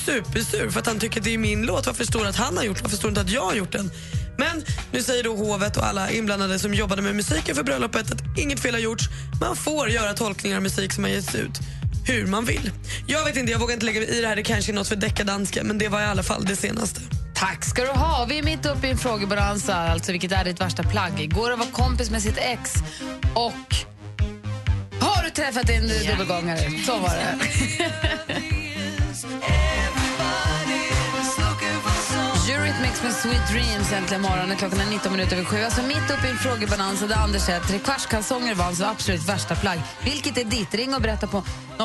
Supersur 0.07 0.71
för 0.71 0.81
att 0.81 0.87
han 0.87 0.99
tycker 0.99 1.21
att 1.21 1.25
det 1.25 1.35
är 1.35 1.39
min 1.39 1.63
låt. 1.67 1.87
Varför 1.87 2.05
står 2.05 2.23
det 2.23 2.29
att 2.29 2.37
han 2.37 2.57
har 2.57 2.65
gjort 2.65 2.77
den? 2.77 2.83
Varför 2.83 2.97
förstår 2.97 3.09
inte 3.09 3.21
att 3.21 3.31
jag 3.31 3.45
har 3.45 3.55
gjort 3.55 3.73
den? 3.73 3.91
Men 4.39 4.65
nu 4.93 5.03
säger 5.03 5.25
då 5.25 5.37
hovet 5.37 5.77
och 5.77 5.87
alla 5.87 6.11
inblandade 6.11 6.59
som 6.59 6.75
jobbade 6.75 7.03
med 7.03 7.17
musiken 7.17 7.55
för 7.57 7.63
bröllopet 7.63 8.13
att 8.13 8.39
inget 8.39 8.61
fel 8.61 8.75
har 8.75 8.81
gjorts. 8.81 9.05
Man 9.41 9.57
får 9.57 9.89
göra 9.89 10.15
tolkningar 10.15 10.57
av 10.57 10.63
musik 10.63 10.93
som 10.93 11.05
har 11.05 11.11
getts 11.11 11.35
ut 11.35 11.61
hur 12.07 12.27
man 12.27 12.45
vill. 12.45 12.71
Jag 13.07 13.25
vet 13.25 13.37
inte, 13.37 13.53
jag 13.53 13.59
vågar 13.59 13.75
inte 13.75 13.87
lägga 13.87 14.01
mig 14.01 14.19
i 14.19 14.21
det 14.21 14.29
här. 14.29 14.37
Det 14.37 14.43
kanske 14.43 14.73
är 14.73 14.75
något 14.75 14.89
för 14.89 14.97
deckardanska, 14.97 15.65
men 15.65 15.79
det 15.79 15.89
var 15.89 16.01
i 16.01 16.05
alla 16.05 16.23
fall 16.23 16.45
det 16.45 16.57
senaste. 16.57 17.01
Tack 17.35 17.65
ska 17.65 17.83
du 17.83 17.89
ha. 17.89 18.27
Vi 18.29 18.39
är 18.39 18.43
mitt 18.43 18.67
uppe 18.67 18.87
i 18.87 18.91
en 18.91 18.99
frågebalansa, 18.99 19.75
alltså 19.75 20.13
vilket 20.13 20.33
är 20.33 20.45
ditt 20.45 20.61
värsta 20.61 20.83
plagg? 20.83 21.35
Går 21.35 21.53
att 21.53 21.59
vara 21.59 21.71
kompis 21.71 22.11
med 22.11 22.23
sitt 22.23 22.39
ex 22.39 22.75
och 23.35 23.77
har 25.01 25.25
du 25.25 25.31
träffat 25.31 25.67
din 25.67 25.89
dubbelgångare? 25.89 26.71
Så 26.87 26.99
var 26.99 27.09
det. 27.09 27.39
Eurythmics 32.97 33.25
med 33.25 33.33
Sweet 33.33 33.49
Dreams 33.53 33.93
äntligen 33.93 34.23
morgon. 34.23 34.57
Klockan 34.57 34.81
är 34.81 34.91
19 34.91 35.13
minuter 35.13 35.37
över 35.37 35.45
sju. 35.45 35.57
Alltså 35.63 35.83
mitt 35.83 36.11
uppe 36.19 36.27
i 36.27 36.31
en 36.31 36.37
frågebalansa 36.37 37.07
där 37.07 37.17
Anders 37.17 37.43
säger 37.43 37.61
att 37.61 37.69
trekvartskalsonger 37.69 38.55
var 38.55 38.65
hans 38.65 38.81
absolut 38.81 39.29
värsta 39.29 39.55
plagg. 39.57 39.81
Vilket 40.05 40.39
är 40.39 40.45
ditt? 40.45 40.75
Ring 40.75 40.95
och 40.95 41.01
berätta 41.03 41.27
på 41.27 41.45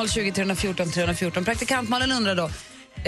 020 0.10 0.32
314 0.32 0.92
314. 0.92 1.46
Praktikantmannen 1.46 2.12
undrar 2.12 2.36
då, 2.36 2.46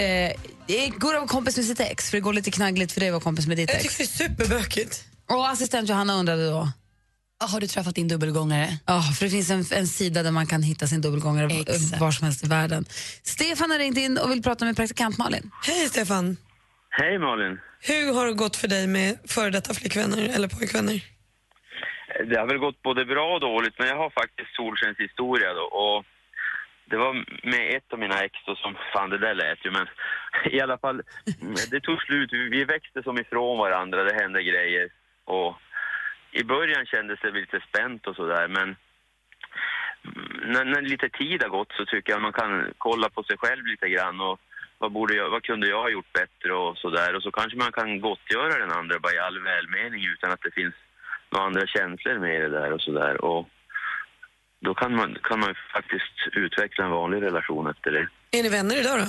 eh, 0.02 0.32
det 0.68 0.90
går 0.98 1.14
att 1.14 1.20
vara 1.20 1.28
kompis 1.28 1.58
med 1.58 1.66
sitt 1.66 1.80
ex? 1.80 2.10
För 2.10 2.18
det 2.18 2.22
går 2.22 2.34
lite 2.34 2.52
knaggligt 2.52 2.92
för 2.92 3.00
dig 3.00 3.10
att 3.10 3.14
vara 3.14 3.24
kompis 3.24 3.48
med 3.48 3.58
ditt 3.58 3.70
Jag 3.70 3.80
ex. 3.86 3.98
tycker 3.98 4.18
det 4.18 4.24
är 4.24 4.30
superbökigt. 4.30 5.04
Och 5.30 5.50
assistent 5.50 5.90
Johanna 5.90 6.14
undrade 6.16 6.50
då? 6.50 6.72
Har 7.44 7.60
du 7.60 7.68
träffat 7.68 7.96
din 7.96 8.08
dubbelgångare? 8.08 8.78
Ja, 8.86 9.02
för 9.18 9.26
det 9.26 9.32
finns 9.32 9.50
en, 9.50 9.66
en 9.72 9.88
sida 9.88 10.24
där 10.24 10.32
man 10.32 10.48
kan 10.48 10.64
hitta 10.64 10.88
sin 10.88 11.02
dubbelgångare 11.02 11.54
Exakt. 11.54 12.02
var 12.02 12.12
som 12.12 12.26
helst 12.26 12.44
i 12.44 12.48
världen. 12.48 12.86
Stefan 13.24 13.72
har 13.72 13.78
ringt 13.80 13.98
in 13.98 14.18
och 14.18 14.32
vill 14.32 14.44
prata 14.44 14.66
med 14.66 14.76
praktikant 14.76 15.18
Malin. 15.18 15.52
Hej 15.64 15.90
Stefan. 15.90 16.38
Hej 16.96 17.20
Malin. 17.20 17.60
Hur 17.90 18.14
har 18.14 18.26
det 18.26 18.34
gått 18.34 18.56
för 18.56 18.68
dig 18.68 18.88
med 18.88 19.10
före 19.34 19.50
detta 19.50 19.74
flickvänner 19.74 20.24
eller 20.36 20.48
pojkvänner? 20.48 20.98
Det 22.30 22.40
har 22.40 22.48
väl 22.48 22.58
gått 22.58 22.82
både 22.82 23.06
bra 23.06 23.34
och 23.34 23.40
dåligt, 23.40 23.80
men 23.80 23.88
jag 23.88 23.96
har 23.96 24.10
faktiskt 24.10 24.56
solskenshistoria 24.56 25.54
då. 25.54 25.66
Och 25.84 26.06
det 26.86 26.98
var 26.98 27.14
med 27.54 27.76
ett 27.78 27.94
av 27.94 28.00
mina 28.00 28.24
ex 28.24 28.34
då 28.46 28.56
som, 28.56 28.78
fan 28.94 29.10
det 29.10 29.18
där 29.18 29.34
lät 29.34 29.66
ju, 29.66 29.72
men 29.72 29.88
i 30.46 30.62
alla 30.62 30.78
fall, 30.78 31.02
det 31.72 31.82
tog 31.82 32.02
slut. 32.02 32.34
Vi, 32.34 32.50
vi 32.50 32.64
växte 32.66 33.04
som 33.04 33.18
ifrån 33.18 33.58
varandra, 33.58 34.04
det 34.04 34.22
hände 34.22 34.44
grejer. 34.44 34.90
Och 35.26 35.56
i 36.32 36.44
början 36.44 36.86
kändes 36.86 37.20
det 37.22 37.32
lite 37.32 37.60
spänt 37.68 38.08
och 38.08 38.16
sådär, 38.16 38.48
men 38.48 38.76
när, 40.46 40.66
när 40.66 40.82
lite 40.82 41.10
tid 41.10 41.42
har 41.44 41.50
gått 41.50 41.72
så 41.78 41.86
tycker 41.86 42.14
jag 42.14 42.22
man 42.22 42.34
kan 42.34 42.74
kolla 42.78 43.10
på 43.10 43.24
sig 43.24 43.38
själv 43.38 43.66
lite 43.66 43.90
grann 43.90 44.22
och 44.22 44.40
vad, 44.84 44.92
borde 44.92 45.14
jag, 45.16 45.30
vad 45.30 45.44
kunde 45.44 45.68
jag 45.68 45.82
ha 45.82 45.90
gjort 45.90 46.14
bättre 46.14 46.54
och 46.54 46.78
sådär. 46.78 47.16
Och 47.16 47.24
så 47.24 47.32
kanske 47.32 47.58
man 47.58 47.72
kan 47.72 48.02
gottgöra 48.02 48.60
den 48.64 48.72
andra 48.72 49.00
bara 49.00 49.14
i 49.14 49.20
all 49.20 49.40
välmening 49.44 50.04
utan 50.14 50.32
att 50.32 50.42
det 50.42 50.54
finns 50.60 50.74
några 51.30 51.46
andra 51.46 51.68
känslor 51.68 52.20
med 52.20 52.42
det 52.42 52.50
där 52.50 52.72
och 52.74 52.82
sådär. 52.82 53.26
Och 53.26 53.50
då 54.66 54.74
kan 54.74 54.96
man, 54.96 55.18
kan 55.24 55.40
man 55.40 55.56
faktiskt 55.74 56.18
utveckla 56.32 56.86
en 56.86 56.92
vanlig 56.92 57.22
relation 57.22 57.68
efter 57.68 57.92
det. 57.92 58.08
Är 58.38 58.44
ni 58.44 58.50
vänner 58.50 58.76
idag 58.82 59.00
då? 59.00 59.06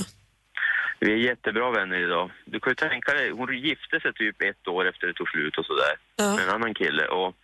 Vi 1.00 1.12
är 1.12 1.16
jättebra 1.16 1.71
vänner 1.71 2.00
idag. 2.00 2.31
Du 2.45 2.61
kan 2.61 2.71
ju 2.71 2.75
tänka 2.75 3.12
dig, 3.12 3.31
hon 3.31 3.59
gifte 3.59 4.00
sig 4.00 4.12
typ 4.12 4.43
ett 4.43 4.69
år 4.69 4.88
efter 4.88 5.07
det 5.07 5.12
tog 5.14 5.28
slut 5.28 5.59
och 5.59 5.66
sådär. 5.66 5.95
Ja. 6.16 6.37
Med 6.37 6.45
en 6.45 6.54
annan 6.54 6.75
kille. 6.75 7.04
Och 7.07 7.35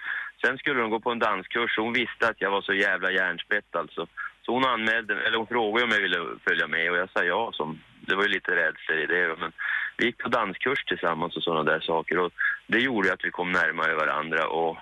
sen 0.43 0.59
skulle 0.59 0.83
hon 0.83 0.91
gå 0.91 1.01
på 1.01 1.11
en 1.11 1.19
danskurs 1.19 1.79
och 1.79 1.85
hon 1.85 1.93
visste 1.93 2.29
att 2.29 2.41
jag 2.41 2.51
var 2.51 2.63
så 2.63 2.75
jävla 2.75 3.11
hjärnspett 3.11 3.77
alltså. 3.77 4.07
Så 4.43 4.53
hon 4.53 4.65
anmälde, 4.65 5.15
eller 5.27 5.39
hon 5.39 5.47
frågade 5.47 5.85
om 5.85 5.91
jag 5.91 6.01
ville 6.01 6.21
följa 6.49 6.67
med 6.67 6.91
och 6.91 6.99
jag 6.99 7.11
sa 7.11 7.25
ja. 7.25 7.51
Som, 7.53 7.79
det 8.07 8.15
var 8.15 8.23
ju 8.23 8.29
lite 8.29 8.51
rädsla 8.51 8.95
i 8.95 9.07
det. 9.07 9.37
Men 9.41 9.53
vi 9.97 10.07
gick 10.07 10.19
på 10.19 10.29
danskurs 10.29 10.85
tillsammans 10.85 11.37
och 11.37 11.43
sådana 11.43 11.65
där 11.73 11.81
saker. 11.81 12.19
Och 12.19 12.33
det 12.67 12.79
gjorde 12.79 13.13
att 13.13 13.25
vi 13.25 13.31
kom 13.31 13.53
närmare 13.53 13.95
varandra. 13.95 14.49
Och 14.49 14.77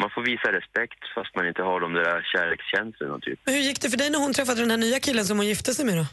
man 0.00 0.10
får 0.10 0.22
visa 0.22 0.52
respekt 0.52 1.00
fast 1.14 1.36
man 1.36 1.48
inte 1.48 1.62
har 1.62 1.80
de 1.80 1.92
där 1.92 2.22
kärlekskänslorna 2.32 3.18
typ. 3.18 3.40
Men 3.44 3.54
hur 3.54 3.60
gick 3.60 3.80
det 3.80 3.90
för 3.90 3.98
dig 3.98 4.10
när 4.10 4.18
hon 4.18 4.32
träffade 4.32 4.60
den 4.60 4.70
här 4.70 4.78
nya 4.78 4.98
killen 5.00 5.24
som 5.24 5.36
hon 5.38 5.46
gifte 5.46 5.74
sig 5.74 5.84
med 5.84 5.96
då? 5.96 6.06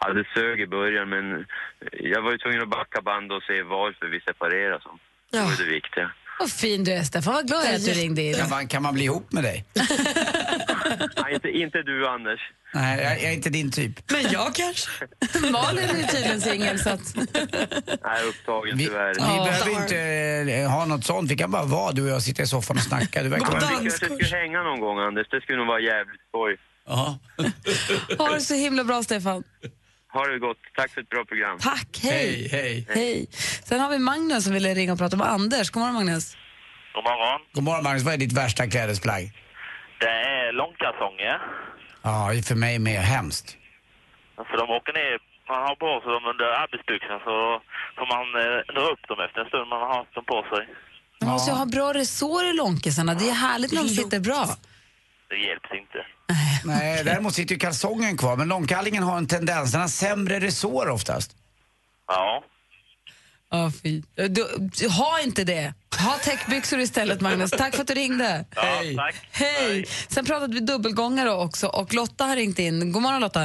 Ja, 0.00 0.12
det 0.12 0.26
sög 0.34 0.60
i 0.60 0.66
början 0.66 1.08
men 1.08 1.46
jag 1.92 2.22
var 2.22 2.32
ju 2.32 2.38
tvungen 2.38 2.62
att 2.62 2.70
backa 2.70 3.00
band 3.02 3.32
och 3.32 3.42
se 3.42 3.62
varför 3.62 4.06
vi 4.06 4.20
separerade. 4.20 4.82
Så. 4.82 4.98
Det 5.30 5.38
var 5.38 5.56
det 5.58 5.70
viktiga. 5.74 6.10
Vad 6.38 6.50
fin 6.50 6.84
du 6.84 6.92
är, 6.92 7.02
Stefan. 7.02 7.34
Vad 7.34 7.46
glad 7.48 7.64
jag 7.64 7.70
är 7.70 7.76
att 7.76 7.84
du 7.84 7.92
ringde 7.92 8.22
in. 8.22 8.34
Kan 8.34 8.50
man, 8.50 8.68
kan 8.68 8.82
man 8.82 8.94
bli 8.94 9.04
ihop 9.04 9.32
med 9.32 9.44
dig? 9.44 9.64
Nej, 11.16 11.34
inte, 11.34 11.48
inte 11.48 11.82
du 11.82 12.08
Anders. 12.08 12.40
Nej, 12.74 13.02
jag, 13.02 13.12
jag 13.12 13.22
är 13.22 13.32
inte 13.32 13.50
din 13.50 13.70
typ. 13.70 14.10
Men 14.12 14.22
jag 14.32 14.54
kanske? 14.54 14.90
Malin 15.50 15.84
är 15.90 16.06
tydligen 16.06 16.40
singel 16.40 16.78
så 16.78 16.90
att... 16.90 17.14
Nej, 18.04 18.24
upptagen 18.28 18.76
Vi, 18.78 18.84
tyvärr. 18.86 19.14
vi 19.14 19.20
behöver 19.50 19.82
inte 19.82 19.98
eh, 20.62 20.70
ha 20.70 20.84
något 20.84 21.04
sånt. 21.04 21.30
Vi 21.30 21.36
kan 21.36 21.50
bara 21.50 21.64
vara 21.64 21.92
du 21.92 22.02
och 22.02 22.08
jag 22.08 22.22
sitta 22.22 22.42
i 22.42 22.46
soffan 22.46 22.76
och 22.76 22.82
snacka. 22.82 23.22
Du 23.22 23.28
verkar 23.28 23.46
Ja, 23.46 23.50
vara... 23.52 23.60
vi 23.60 23.66
kanske 23.88 24.06
skulle 24.06 24.36
hänga 24.38 24.62
någon 24.62 24.80
gång 24.80 24.98
Anders, 24.98 25.26
det 25.30 25.40
skulle 25.40 25.58
nog 25.58 25.66
vara 25.66 25.80
jävligt 25.80 26.20
skoj. 26.28 26.56
Ja. 26.86 27.18
Ha 28.18 28.28
det 28.34 28.40
så 28.40 28.54
himla 28.54 28.84
bra, 28.84 29.02
Stefan. 29.02 29.42
Ha 30.12 30.26
det 30.26 30.38
gott, 30.38 30.56
tack 30.76 30.90
för 30.94 31.00
ett 31.00 31.08
bra 31.08 31.24
program. 31.24 31.58
Tack, 31.58 31.98
hej. 32.02 32.12
Hej, 32.12 32.48
hej. 32.52 32.86
Hej. 32.88 33.26
Sen 33.64 33.80
har 33.80 33.90
vi 33.90 33.98
Magnus 33.98 34.44
som 34.44 34.52
ville 34.52 34.74
ringa 34.74 34.92
och 34.92 34.98
prata 34.98 35.16
med 35.16 35.26
Anders. 35.28 35.70
God 35.70 35.80
morgon, 35.80 35.94
Magnus. 35.94 36.36
God 36.94 37.04
morgon. 37.04 37.40
God 37.52 37.64
morgon 37.64 37.84
Magnus, 37.84 38.02
vad 38.02 38.14
är 38.14 38.18
ditt 38.18 38.32
värsta 38.32 38.66
klädesplagg? 38.66 39.32
Det 40.04 40.16
är 40.38 40.52
långkalsonger. 40.62 41.36
Ja, 42.02 42.16
det 42.30 42.38
är 42.38 42.42
för 42.52 42.60
mig 42.66 42.78
med 42.78 43.00
hemskt. 43.14 43.48
För 44.48 44.56
de 44.62 44.66
åker 44.78 44.92
ner, 45.00 45.12
man 45.52 45.60
har 45.68 45.76
på 45.84 45.90
sig 46.02 46.10
dem 46.16 46.24
under 46.32 46.46
arbetsbyxorna 46.62 47.18
så 47.28 47.36
får 47.98 48.06
man 48.14 48.24
eh, 48.42 48.58
dra 48.74 48.82
upp 48.92 49.02
dem 49.10 49.18
efter 49.26 49.38
en 49.42 49.48
stund 49.52 49.66
man 49.74 49.80
har 49.84 49.92
haft 49.98 50.14
dem 50.18 50.24
på 50.32 50.38
sig. 50.52 50.62
Man 51.20 51.30
måste 51.30 51.50
ju 51.50 51.56
ha 51.62 51.66
bra 51.66 51.88
resår 52.00 52.42
i 52.50 52.52
långkisarna. 52.52 53.14
Det 53.14 53.28
är 53.34 53.38
härligt 53.48 53.72
när 53.72 53.82
de 53.82 53.88
sitter 53.88 54.20
bra. 54.20 54.42
Det 55.30 55.38
hjälps 55.48 55.70
inte. 55.82 56.00
Nej, 56.64 57.04
däremot 57.04 57.34
sitter 57.34 57.54
ju 57.54 57.58
kalsongen 57.58 58.16
kvar, 58.16 58.36
men 58.36 58.48
långkallingen 58.48 59.02
har 59.02 59.16
en 59.16 59.26
tendens, 59.26 59.72
den 59.72 59.80
har 59.80 59.88
sämre 59.88 60.40
resår 60.40 60.90
oftast. 60.90 61.36
Ja. 62.06 62.44
Ja, 63.54 63.70
fy. 63.82 64.02
Du, 64.14 64.46
du, 64.78 64.88
ha 64.88 65.20
inte 65.20 65.44
det. 65.44 65.74
Ha 66.04 66.12
täckbyxor 66.18 66.78
istället, 66.80 67.20
Magnus. 67.20 67.50
Tack 67.50 67.74
för 67.74 67.82
att 67.82 67.88
du 67.88 67.94
ringde. 67.94 68.44
Ja, 68.56 68.62
Hej. 68.62 68.96
tack. 68.96 69.14
Hej. 69.32 69.84
Sen 70.08 70.24
pratade 70.24 70.54
vi 70.54 70.60
dubbelgångare 70.60 71.32
också 71.32 71.66
och 71.66 71.94
Lotta 71.94 72.24
har 72.24 72.36
ringt 72.36 72.58
in. 72.58 72.92
God 72.92 73.02
morgon, 73.02 73.20
Lotta. 73.20 73.40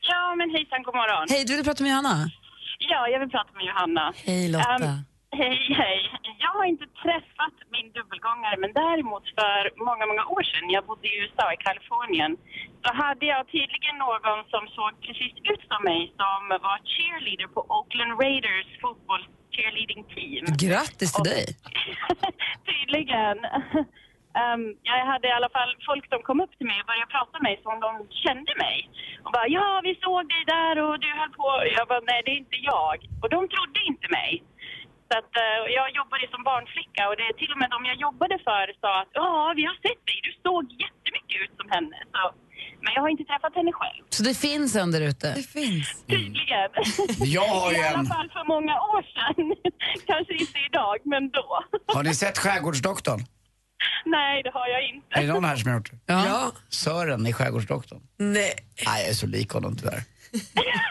Ja, 0.00 0.34
men 0.38 0.50
hejsan, 0.50 0.82
god 0.82 0.94
morgon. 0.94 1.26
Hej, 1.30 1.44
du 1.44 1.56
vill 1.56 1.64
prata 1.64 1.82
med 1.82 1.90
Johanna? 1.90 2.30
Ja, 2.78 3.08
jag 3.08 3.20
vill 3.20 3.28
prata 3.30 3.50
med 3.54 3.64
Johanna. 3.64 4.12
Hej, 4.24 4.48
Lotta. 4.48 4.74
Ehm, 4.74 5.04
hej, 5.30 5.60
hej. 5.80 6.00
Jag 6.38 6.52
har 6.56 6.64
inte 6.64 6.86
träffat 7.02 7.56
min 7.74 7.92
dubbelgångare, 7.92 8.56
men 8.62 8.72
däremot 8.72 9.24
för 9.38 9.62
många, 9.88 10.06
många 10.06 10.24
år 10.26 10.42
sedan, 10.42 10.70
jag 10.70 10.84
bodde 10.86 11.08
i 11.08 11.18
USA, 11.20 11.52
i 11.52 11.56
Kalifornien, 11.56 12.36
så 12.84 12.94
hade 13.02 13.26
jag 13.26 13.46
tydligen 13.46 13.96
någon 14.06 14.38
som 14.52 14.62
såg 14.76 14.92
precis 15.06 15.34
ut 15.52 15.62
som 15.70 15.80
mig 15.90 16.02
som 16.20 16.40
var 16.66 16.78
cheerleader 16.92 17.48
på 17.54 17.60
Oakland 17.76 18.12
Raiders 18.22 18.68
fotboll 18.82 19.24
cheerleading 19.56 20.02
team. 20.14 20.44
Grattis 20.66 21.12
till 21.12 21.28
dig. 21.32 21.46
Tydligen. 22.70 23.38
Ehm, 24.40 24.64
jag 24.88 25.06
hade 25.12 25.26
i 25.28 25.36
alla 25.38 25.52
fall 25.56 25.72
folk 25.88 26.04
som 26.12 26.20
kom 26.28 26.38
upp 26.44 26.54
till 26.58 26.68
mig 26.70 26.78
och 26.80 26.88
började 26.90 27.14
prata 27.16 27.32
med 27.38 27.42
mig 27.48 27.56
som 27.66 27.76
de 27.86 27.90
kände 28.24 28.52
mig. 28.64 28.76
Och 29.24 29.32
bara, 29.36 29.48
ja 29.58 29.68
vi 29.86 29.92
såg 30.06 30.22
dig 30.34 30.42
där 30.56 30.74
och 30.84 30.96
du 31.04 31.10
höll 31.20 31.34
på. 31.42 31.50
Jag 31.76 31.84
bara, 31.88 32.04
nej 32.10 32.20
det 32.24 32.32
är 32.34 32.40
inte 32.44 32.60
jag. 32.72 32.96
Och 33.22 33.30
de 33.34 33.40
trodde 33.54 33.80
inte 33.90 34.08
mig. 34.18 34.30
Så 35.08 35.14
att, 35.20 35.32
eh, 35.44 35.58
jag 35.78 35.86
jobbade 36.00 36.24
som 36.34 36.40
barnflicka 36.50 37.02
och 37.10 37.16
det 37.18 37.24
är 37.30 37.34
till 37.42 37.52
och 37.54 37.58
med 37.62 37.68
de 37.74 37.78
jag 37.90 37.96
jobbade 38.06 38.34
för 38.48 38.64
sa 38.82 38.90
att 39.02 39.10
ja, 39.20 39.28
vi 39.58 39.64
har 39.70 39.76
sett 39.86 40.02
dig, 40.08 40.18
du 40.28 40.32
såg 40.46 40.62
jättemycket 40.84 41.36
ut 41.44 41.52
som 41.60 41.68
henne. 41.74 41.96
Så 42.14 42.22
Men 42.84 42.90
jag 42.96 43.02
har 43.04 43.10
inte 43.14 43.24
träffat 43.30 43.54
henne 43.58 43.72
själv. 43.80 44.02
Så 44.16 44.22
det 44.28 44.34
finns 44.48 44.76
en 44.82 44.90
där 44.94 45.00
ute? 45.10 45.26
Det 45.40 45.46
finns. 45.58 45.86
Tydligen. 46.14 46.70
Jag 47.38 47.48
har 47.56 47.70
ju 47.72 47.78
I 47.78 47.84
alla 47.88 47.98
en- 47.98 48.06
fall 48.16 48.28
för 48.36 48.44
många 48.54 48.74
år 48.94 49.02
sedan. 49.14 49.36
Kanske 50.10 50.32
inte 50.42 50.58
idag, 50.68 50.96
men 51.12 51.22
då. 51.30 51.48
Har 51.96 52.02
ni 52.02 52.14
sett 52.14 52.38
Skärgårdsdoktorn? 52.38 53.20
Nej, 54.04 54.42
det 54.42 54.50
har 54.50 54.68
jag 54.68 54.88
inte. 54.88 55.06
Är 55.10 55.20
det 55.26 55.32
någon 55.32 55.44
här 55.44 55.56
som 55.56 55.70
har 55.70 55.76
gjort 55.78 55.90
det? 55.90 55.98
Ja. 56.12 56.52
Sören 56.68 57.26
i 57.26 57.32
Skärgårdsdoktorn. 57.32 58.00
Nej. 58.16 58.54
Nej, 58.86 59.00
jag 59.02 59.10
är 59.10 59.14
så 59.14 59.26
lik 59.26 59.50
honom 59.50 59.76
tyvärr. 59.76 60.00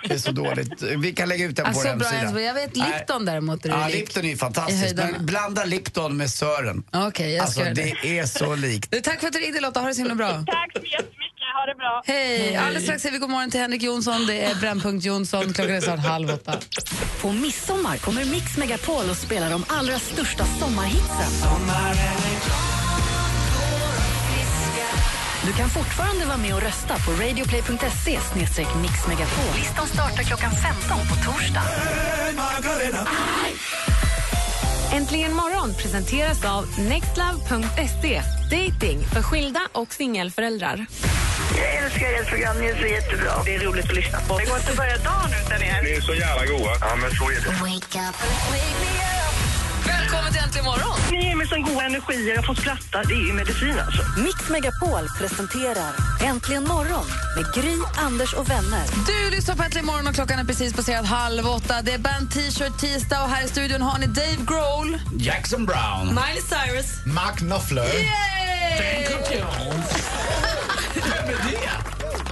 Det 0.07 0.13
är 0.13 0.17
så 0.17 0.31
dåligt. 0.31 0.81
Vi 0.81 1.11
kan 1.13 1.29
lägga 1.29 1.45
ut 1.45 1.55
den 1.55 1.63
på 1.65 1.69
Alltså, 1.69 1.83
vår 1.83 1.89
hemsida. 1.89 2.21
Ensbo. 2.21 2.39
jag 2.39 2.53
vet 2.53 2.75
Nej. 2.75 2.93
Lipton 2.97 3.25
däremot 3.25 3.65
är 3.65 3.69
Ja, 3.69 3.87
lik. 3.87 3.95
Lipton 3.95 4.25
är 4.25 4.29
ju 4.29 4.37
fantastiskt. 4.37 4.95
Men 4.95 5.25
blanda 5.25 5.65
Lipton 5.65 6.17
med 6.17 6.29
Sören. 6.29 6.83
Okej, 6.93 7.33
jag 7.33 7.49
ska 7.49 7.61
Alltså 7.61 7.81
det 7.81 7.93
det. 8.03 8.19
är 8.19 8.25
så 8.25 8.55
likt. 8.55 9.03
Tack 9.03 9.19
för 9.19 9.27
att 9.27 9.33
du 9.33 9.39
ringde 9.39 9.59
Lotta, 9.59 9.79
ha 9.79 9.87
det 9.87 9.93
så 9.95 10.01
himla 10.01 10.15
bra. 10.15 10.27
Tack 10.47 10.71
så 10.73 10.79
jättemycket, 10.85 11.47
ha 11.59 11.65
det 11.65 11.75
bra. 11.75 12.03
Hej! 12.05 12.55
Alldeles 12.55 12.83
strax 12.83 13.01
säger 13.01 13.13
vi 13.13 13.19
god 13.19 13.29
morgon 13.29 13.51
till 13.51 13.59
Henrik 13.59 13.81
Jonsson. 13.83 14.25
Det 14.27 14.41
är 14.41 14.55
Brännpunkt 14.55 15.05
Jonsson. 15.05 15.53
Klockan 15.53 15.75
är 15.75 15.81
snart 15.81 15.99
halv 15.99 16.29
åtta. 16.29 16.53
På 17.21 17.31
midsommar 17.31 17.97
kommer 17.97 18.25
Mix 18.25 18.57
Megapol 18.57 19.09
och 19.09 19.17
spelar 19.17 19.49
de 19.49 19.65
allra 19.67 19.99
största 19.99 20.45
sommarhitsen. 20.45 21.31
Du 25.45 25.53
kan 25.53 25.69
fortfarande 25.69 26.25
vara 26.25 26.37
med 26.37 26.55
och 26.55 26.61
rösta 26.61 26.95
på 26.99 27.11
radioplay.se 27.11 28.19
mixmegapol. 28.81 29.55
Listan 29.55 29.87
startar 29.87 30.23
klockan 30.23 30.51
15 30.51 31.07
på 31.07 31.15
torsdag. 31.15 31.63
Äntligen 34.93 35.33
morgon 35.33 35.73
presenteras 35.73 36.45
av 36.45 36.79
nextlove.se. 36.79 38.21
Dating 38.51 39.03
för 39.13 39.21
skilda 39.21 39.59
och 39.71 39.93
singelföräldrar. 39.93 40.85
Jag 41.57 41.75
älskar 41.75 42.13
ert 42.13 42.29
program, 42.29 42.57
ni 42.59 42.65
är 42.65 42.75
så 42.75 42.85
jättebra. 42.87 43.31
Det 43.45 43.55
är 43.55 43.59
roligt 43.59 43.85
att 43.85 43.95
lyssna 43.95 44.19
på. 44.19 44.37
Det 44.37 44.45
går 44.45 44.57
inte 44.57 44.71
att 44.71 44.77
börja 44.77 44.97
dagen 44.97 45.31
utan 45.45 45.61
er. 45.63 45.81
Ni 45.83 45.91
är 45.91 46.01
så 46.01 46.13
jävla 46.13 46.45
goa. 46.45 46.77
Ja, 46.81 46.95
men 46.95 47.11
så 47.11 47.23
är 47.31 47.35
det. 47.35 49.14
Äntligen 50.55 50.74
morgon! 50.74 50.97
Ni 51.12 51.25
ger 51.27 51.35
mig 51.35 51.47
sån 51.47 51.63
god 51.63 51.83
energi 51.83 52.31
och 52.31 52.35
jag 52.38 52.45
får 52.45 52.55
skratta. 52.55 53.03
Det 53.03 53.13
är 53.13 53.27
ju 53.27 53.33
medicin 53.33 53.79
alltså. 53.79 54.01
Mix 54.17 54.50
Megapol 54.50 55.09
presenterar 55.17 55.93
Äntligen 56.24 56.63
morgon 56.63 57.05
med 57.35 57.53
Gry, 57.53 57.75
Anders 57.97 58.33
och 58.33 58.50
vänner. 58.50 58.83
Du 59.07 59.29
lyssnar 59.35 59.55
på 59.55 59.63
Äntligen 59.63 59.85
morgon 59.85 60.07
och 60.07 60.15
klockan 60.15 60.39
är 60.39 60.43
precis 60.43 60.74
passerat 60.74 61.05
halv 61.05 61.47
åtta. 61.47 61.81
Det 61.81 61.93
är 61.93 61.97
band 61.97 62.31
T-shirt 62.31 62.77
tisdag 62.79 63.24
och 63.24 63.29
här 63.29 63.45
i 63.45 63.47
studion 63.47 63.81
har 63.81 64.00
ni 64.00 64.07
Dave 64.07 64.38
Grohl. 64.47 65.00
Jackson 65.17 65.65
Brown. 65.65 66.07
Miley 66.07 66.41
Cyrus. 66.41 67.05
Mark 67.05 67.38
Knopfler. 67.38 67.85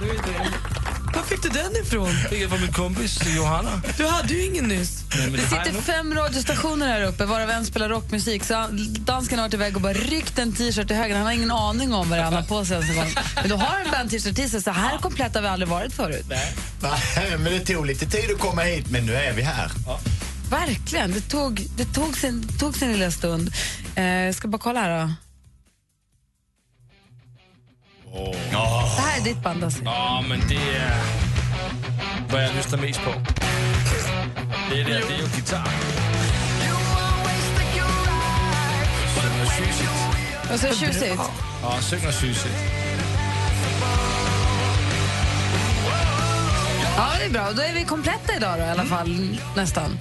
Var 0.00 0.73
fick 1.26 1.42
du 1.42 1.48
den 1.48 1.76
ifrån? 1.76 2.10
Fick 2.30 2.42
jag 2.42 2.50
från 2.50 2.60
min 2.60 2.72
kompis 2.72 3.18
Johanna. 3.36 3.82
Du 3.96 4.06
hade 4.06 4.34
ju 4.34 4.44
ingen 4.44 4.64
nyss. 4.64 5.04
Nej, 5.18 5.30
Det 5.30 5.36
det 5.36 5.42
sitter 5.42 5.82
fem 5.82 6.14
radiostationer 6.14 6.86
här 6.88 7.02
uppe, 7.02 7.24
varav 7.24 7.50
en 7.50 7.66
spelar 7.66 7.88
rockmusik. 7.88 8.44
Så 8.44 8.68
dansken 8.98 9.38
har 9.38 9.46
varit 9.46 9.54
iväg 9.54 9.76
och 9.76 9.82
bara 9.82 9.92
ryckt 9.92 10.38
en 10.38 10.52
t-shirt 10.52 10.90
i 10.90 10.94
höger. 10.94 11.16
Han 11.16 11.24
har 11.26 11.32
ingen 11.32 11.50
aning 11.50 11.94
om 11.94 12.10
vad 12.10 12.18
det 12.18 12.22
han 12.22 12.32
har 12.34 12.42
på 12.42 12.64
sig. 12.64 12.76
ens 12.76 12.90
en 12.90 12.96
gång. 12.96 13.12
Men 13.34 13.48
du 13.48 13.54
har 13.54 13.80
en 13.84 13.90
band 13.90 14.10
t-shirt 14.10 14.36
tisdag, 14.36 14.60
så 14.60 14.70
här 14.70 14.98
komplett 14.98 15.34
har 15.34 15.42
vi 15.42 15.48
aldrig 15.48 15.68
varit 15.68 15.92
förut. 15.92 16.26
Nej, 16.28 16.54
men 17.38 17.44
det 17.44 17.60
tog 17.60 17.86
lite 17.86 18.06
tid 18.06 18.30
att 18.34 18.40
komma 18.40 18.62
hit, 18.62 18.90
men 18.90 19.06
nu 19.06 19.14
är 19.14 19.32
vi 19.32 19.42
här. 19.42 19.70
Verkligen. 20.50 21.12
Det 21.12 21.20
tog, 21.20 21.66
det 21.76 21.84
tog, 21.84 22.16
sin, 22.16 22.40
det 22.46 22.58
tog 22.58 22.76
sin 22.76 22.92
lilla 22.92 23.10
stund. 23.10 23.52
Eh, 23.94 24.04
jag 24.04 24.34
ska 24.34 24.48
bara 24.48 24.58
kolla 24.58 24.80
här 24.80 25.00
då. 25.00 25.12
Det 28.14 28.56
är 28.56 28.83
ditt 29.24 29.42
band 29.42 29.64
alltså. 29.64 29.84
Ja, 29.84 30.24
men 30.28 30.40
det 30.48 30.76
är 30.76 31.00
vad 32.30 32.44
jag 32.44 32.54
lyssnar 32.54 32.78
mest 32.78 33.00
på. 33.04 33.10
Det 34.70 34.80
är 34.80 34.84
det, 34.84 34.90
det 34.90 35.14
är 35.14 35.18
ju 35.18 35.24
gitarr. 35.36 35.68
Synger 39.14 39.46
tjusigt. 39.46 39.90
Och 40.52 40.60
så 40.60 40.74
tjusigt. 40.74 41.22
Ja, 41.62 41.80
synger 41.80 42.12
tjusigt. 42.12 42.54
Ja, 46.96 47.08
det 47.18 47.24
är 47.24 47.30
bra. 47.30 47.52
Då 47.52 47.62
är 47.62 47.74
vi 47.74 47.84
kompletta 47.84 48.36
idag 48.36 48.58
då, 48.58 48.64
i 48.64 48.68
alla 48.68 48.84
fall. 48.84 49.38
Nästan. 49.56 49.98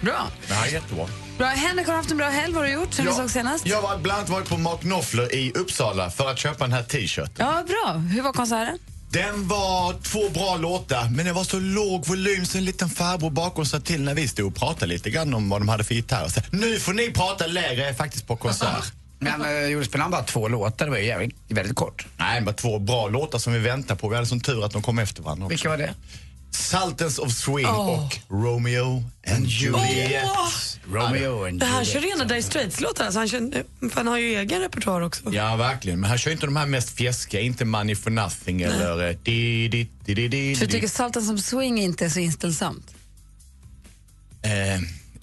Bra. 0.00 0.28
Ja, 0.48 0.66
jättebra. 0.66 1.06
bra. 1.38 1.46
Henrik 1.46 1.86
har 1.86 1.94
haft 1.94 2.10
en 2.10 2.16
bra 2.16 2.28
helg. 2.28 2.52
Vad 2.52 2.62
har 2.62 2.68
du 2.68 2.74
gjort 2.74 2.94
sen 2.94 3.06
vi 3.06 3.12
såg 3.12 3.30
senast? 3.30 3.66
Jag 3.66 3.82
har 3.82 3.98
bland 3.98 4.18
annat 4.18 4.30
varit 4.30 4.48
på 4.48 4.56
Mark 4.56 4.80
Knopfler 4.80 5.34
i 5.34 5.52
Uppsala 5.52 6.10
för 6.10 6.30
att 6.30 6.38
köpa 6.38 6.64
den 6.64 6.72
här 6.72 6.82
t-shirten. 6.82 7.30
Ja, 7.36 7.64
bra. 7.66 7.92
Hur 7.92 8.22
var 8.22 8.32
konserten? 8.32 8.78
Den 9.10 9.48
var 9.48 10.02
två 10.02 10.28
bra 10.28 10.56
låtar, 10.56 11.08
men 11.16 11.26
det 11.26 11.32
var 11.32 11.44
så 11.44 11.60
låg 11.60 12.06
volym 12.06 12.46
så 12.46 12.58
en 12.58 12.64
liten 12.64 12.90
farbror 12.90 13.30
bakom 13.30 13.66
sa 13.66 13.80
till 13.80 14.02
när 14.02 14.14
vi 14.14 14.28
stod 14.28 14.46
och 14.46 14.54
pratade 14.54 14.86
lite 14.86 15.10
grann 15.10 15.34
om 15.34 15.48
vad 15.48 15.60
de 15.60 15.68
hade 15.68 15.84
för 15.84 15.94
gitarr. 15.94 16.28
Så, 16.28 16.40
nu 16.50 16.78
får 16.78 16.92
ni 16.92 17.10
prata 17.10 17.46
lägre, 17.46 17.80
jag 17.80 17.88
är 17.88 17.94
faktiskt 17.94 18.26
på 18.26 18.36
konsert. 18.36 18.92
Men 19.18 19.44
uh, 19.44 19.68
gjorde 19.68 19.84
spelaren 19.84 20.10
bara 20.10 20.22
två 20.22 20.48
låtar? 20.48 20.84
Det 20.84 20.90
var 20.90 20.98
ju 20.98 21.06
jävligt, 21.06 21.36
väldigt 21.48 21.76
kort. 21.76 22.06
Nej, 22.16 22.40
det 22.40 22.46
var 22.46 22.52
två 22.52 22.78
bra 22.78 23.08
låtar 23.08 23.38
som 23.38 23.52
vi 23.52 23.58
väntar 23.58 23.94
på. 23.94 24.08
Vi 24.08 24.14
hade 24.14 24.26
sån 24.26 24.40
tur 24.40 24.64
att 24.64 24.72
de 24.72 24.82
kom 24.82 24.98
efter 24.98 25.22
varandra 25.22 25.46
också. 25.46 25.52
Vilka 25.52 25.68
var 25.68 25.76
det? 25.76 25.94
Sultans 26.58 27.18
of 27.18 27.32
Swing 27.32 27.66
Åh. 27.66 28.04
och 28.04 28.18
Romeo 28.28 29.04
and 29.26 29.46
Juliet. 29.46 30.22
Åh! 30.24 30.48
Romeo 30.92 31.46
and 31.46 31.60
Det 31.60 31.66
här 31.66 31.84
Juliet. 31.84 31.92
kör 31.92 32.00
rena 32.00 32.24
Dire 32.24 32.42
Straits-låtar. 32.42 33.04
Alltså 33.04 33.18
han, 33.18 33.28
kör, 33.28 33.64
han 33.94 34.06
har 34.06 34.18
ju 34.18 34.34
egen 34.36 34.60
repertoar 34.60 35.00
också. 35.00 35.22
Ja, 35.32 35.56
verkligen. 35.56 36.00
Men 36.00 36.10
han 36.10 36.18
kör 36.18 36.30
inte 36.30 36.46
de 36.46 36.56
här 36.56 36.66
mest 36.66 36.90
fjäskiga, 36.96 37.40
inte 37.40 37.64
Money 37.64 37.96
for 37.96 38.10
nothing 38.10 38.62
eller 38.62 39.08
eh, 39.08 39.16
di, 39.22 39.68
di, 39.68 39.88
di, 40.04 40.14
di, 40.14 40.28
di, 40.28 40.56
Så 40.56 40.64
du 40.64 40.70
tycker 40.70 40.88
Salten 40.88 41.22
som 41.22 41.38
swing 41.38 41.78
inte 41.80 42.04
är 42.04 42.08
så 42.08 42.20
inställsamt? 42.20 42.94
Eh, 44.42 44.50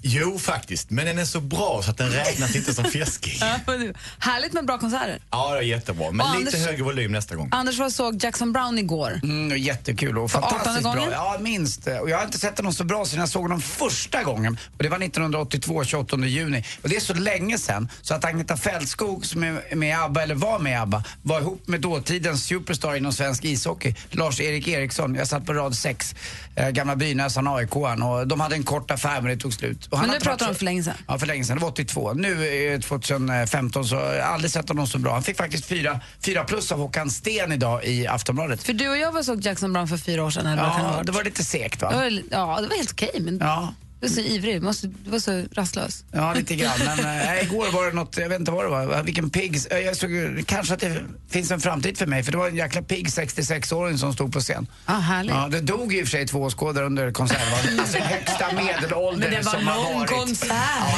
jo, 0.08 0.40
faktiskt. 0.40 0.90
Men 0.90 1.06
den 1.06 1.18
är 1.18 1.26
så 1.26 1.40
bra 1.40 1.82
så 1.84 1.92
att 1.92 1.98
den 1.98 2.10
räknas 2.10 2.56
inte 2.56 2.74
som 2.74 2.86
fjäskig. 2.86 3.38
Ja, 3.42 3.60
men 3.68 3.94
Härligt 4.20 4.54
med 4.54 4.66
bra 4.66 4.78
konserter. 4.78 5.20
Ja, 5.32 5.52
det 5.54 5.58
är 5.58 5.62
jättebra. 5.62 6.12
Men 6.12 6.28
Och 6.28 6.40
lite 6.40 6.52
Anders- 6.58 6.66
högre 6.66 6.84
volym 6.84 7.12
nästa 7.12 7.36
gång. 7.36 7.50
Anders 7.52 7.80
var 7.80 7.86
och 7.86 7.92
såg 7.92 8.24
Jackson 8.24 8.54
Brown 8.54 8.78
igår. 8.80 9.20
Mm, 9.24 9.58
jättekul 9.58 10.18
och 10.18 10.32
fantastiskt 10.32 10.68
18 10.68 10.82
bra. 10.84 10.94
gången? 10.94 11.12
Ja, 11.12 11.38
minst. 11.40 11.88
Och 12.02 12.10
jag 12.10 12.18
har 12.18 12.26
inte 12.26 12.40
sett 12.40 12.58
honom 12.58 12.74
så 12.74 12.84
bra 12.84 13.06
sedan 13.06 13.20
jag 13.20 13.30
såg 13.30 13.42
honom 13.42 13.62
första 13.62 14.24
gången. 14.24 14.58
Och 14.78 14.84
det 14.84 14.90
var 14.90 14.98
1982, 14.98 15.84
28 15.84 16.18
juni. 16.18 16.64
Och 16.82 16.90
det 16.90 16.96
är 16.96 17.00
så 17.00 17.14
länge 17.14 17.58
sedan 17.58 17.90
så 18.02 18.14
att 18.14 18.26
Agneta 18.26 18.58
Fältskog 18.58 19.26
som 19.26 19.44
är 19.44 19.76
med 19.76 19.90
i 19.90 19.94
ABBA, 19.94 20.24
eller 20.24 20.36
var 20.36 20.60
med 20.60 20.72
i 20.72 20.76
ABBA, 20.76 21.04
var 21.22 21.40
ihop 21.40 21.68
med 21.68 21.82
dåtidens 21.82 22.44
superstar 22.46 22.96
inom 22.96 23.14
svensk 23.14 23.46
ishockey, 23.46 23.96
Lars-Erik 24.12 24.68
Eriksson. 24.68 25.16
Jag 25.16 25.28
satt 25.28 25.46
på 25.46 25.54
rad 25.54 25.76
6, 25.76 26.16
eh, 26.56 26.70
gamla 26.70 26.96
Brynäsan 26.96 27.48
aik 27.48 27.76
och 27.76 28.28
de 28.28 28.40
hade 28.40 28.56
en 28.56 28.64
kort 28.64 28.92
affär 28.92 29.22
men 29.22 29.32
det 29.32 29.38
tog 29.38 29.54
slut. 29.54 29.88
Och 29.96 30.02
Men 30.02 30.10
har 30.10 30.16
nu 30.16 30.20
pratar 30.24 30.46
de 30.48 30.54
så- 30.54 30.58
för 30.58 30.66
länge 30.66 30.84
sedan. 30.84 30.94
Ja, 31.08 31.20
för 31.20 31.28
länge 31.28 31.44
sedan. 31.46 31.58
Det 31.58 31.62
var 31.62 31.70
82. 31.70 32.14
Nu 32.14 32.48
är 32.48 32.80
2015 32.80 33.86
så 33.86 33.96
har 33.96 34.14
jag 34.14 34.28
aldrig 34.28 34.52
sett 34.52 34.70
honom 34.70 34.88
så 34.88 34.98
bra. 34.98 35.14
Han 35.14 35.24
fick 35.24 35.38
faktiskt 35.38 35.66
fyra, 35.66 36.00
fyra 36.26 36.44
plus 36.44 36.72
av 36.72 36.78
Håkan 36.80 37.10
Sten 37.12 37.52
idag 37.52 37.86
i 37.86 38.08
Aftonbladet. 38.08 38.64
För 38.64 38.74
du 38.74 38.90
och 38.90 38.98
jag 38.98 39.12
var 39.12 39.24
såg 39.24 39.42
Jackson 39.46 39.74
Brown 39.74 39.88
för 39.88 39.98
fyra 39.98 40.24
år 40.24 40.30
sedan. 40.30 40.46
Eller 40.46 40.64
Ja, 40.64 41.02
det 41.04 41.12
var 41.12 41.24
lite 41.24 41.44
segt 41.44 41.82
va? 41.82 41.90
Det 41.90 41.96
var, 41.96 42.04
ja, 42.32 42.62
det 42.62 42.68
var 42.68 42.76
helt 42.76 42.92
okej, 42.92 43.12
men 43.20 43.38
Ja. 43.38 43.74
Du 44.00 44.08
var 44.08 44.16
så 44.16 44.22
ivrig. 44.22 44.56
Du, 44.56 44.66
måste, 44.66 44.88
du 44.88 45.10
var 45.12 45.20
så 45.20 45.44
rastlös. 45.54 46.04
Ja, 46.12 46.34
lite 46.34 46.56
grann. 46.56 46.80
Men 46.86 47.00
äh, 47.00 47.44
igår 47.44 47.72
var 47.72 47.86
det 47.86 47.92
något, 47.94 48.18
jag 48.18 48.30
vet 48.30 48.40
inte 48.40 48.52
vad 48.52 48.66
det 48.66 48.70
var, 48.70 49.04
vilken 49.04 49.30
pigg, 49.30 49.60
äh, 49.72 49.78
jag 49.80 49.96
såg 49.98 50.44
kanske 50.48 50.74
att 50.74 50.80
det 50.80 51.02
finns 51.30 51.52
en 51.52 51.60
framtid 51.62 51.98
för 51.98 52.06
mig 52.06 52.24
för 52.24 52.32
det 52.32 52.38
var 52.38 52.48
en 52.48 52.56
jäkla 52.56 52.82
pigg 52.82 53.08
66-åring 53.08 53.98
som 53.98 54.14
stod 54.14 54.34
på 54.34 54.40
scen. 54.40 54.68
Ah, 54.86 55.00
härligt. 55.00 55.36
Ja, 55.36 55.48
det 55.52 55.62
dog 55.62 55.94
i 55.94 56.04
och 56.04 56.08
för 56.08 56.12
sig 56.12 56.28
två 56.28 56.42
åskådare 56.42 56.86
under 56.86 57.12
konserten. 57.12 57.46
Alltså 57.80 57.98
högsta 57.98 58.52
medelålder 58.52 59.30
Men 59.30 59.40
det 59.40 59.46
var 59.46 59.52
som 59.52 59.68
har 59.68 59.76
lång 59.84 60.00
varit. 60.00 60.10
konsert. 60.10 60.50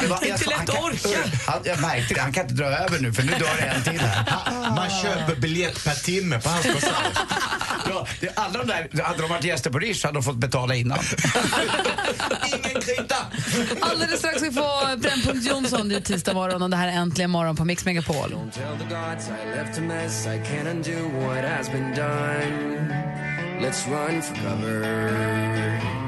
det 0.01 0.07
var- 0.07 0.19
Det 0.19 0.25
är 0.25 0.29
jag 0.29 0.35
inte 0.35 0.43
sa, 0.43 0.49
lätt 0.51 0.59
han 0.59 0.69
att 0.69 1.01
kan- 1.01 1.11
orka. 1.11 1.29
Han, 1.47 1.59
jag 1.63 1.81
märkte 1.81 2.13
det, 2.13 2.21
han 2.21 2.33
kan 2.33 2.43
inte 2.43 2.55
dra 2.55 2.65
över 2.65 2.99
nu 2.99 3.13
för 3.13 3.23
nu 3.23 3.31
dör 3.31 3.57
det 3.59 3.63
en 3.65 3.83
till 3.83 3.99
här. 4.01 4.25
Man 4.75 4.89
köper 5.01 5.35
biljett 5.41 5.83
per 5.85 5.95
timme 5.95 6.39
på 6.39 6.49
hans 6.49 6.65
konsert. 6.65 6.91
Ja, 7.89 8.07
det, 8.19 8.31
alla 8.35 8.63
de 8.63 8.67
där, 8.67 9.03
hade 9.03 9.21
de 9.21 9.29
varit 9.29 9.43
gäster 9.43 9.69
på 9.69 9.79
Rish 9.79 10.05
hade 10.05 10.17
de 10.17 10.23
fått 10.23 10.37
betala 10.37 10.75
innan. 10.75 10.99
Ingen 12.47 12.81
krita! 12.81 13.15
Alldeles 13.81 14.19
strax 14.19 14.37
ska 14.37 14.49
vi 14.49 14.55
få 14.55 14.97
Brännpunkt 14.97 15.47
Jonsson. 15.47 15.89
Det 15.89 15.95
är 15.95 15.99
tisdag 15.99 16.33
morgon 16.33 16.61
och 16.61 16.69
det 16.69 16.77
här 16.77 16.87
är 16.87 16.91
Äntligen 16.91 17.31
morgon 17.31 17.55
på 17.55 17.65
Mix 17.65 17.85
Megapol. 17.85 18.35
Let's 23.59 23.87
run 23.87 24.21
for 24.21 24.35
cover. 24.35 26.06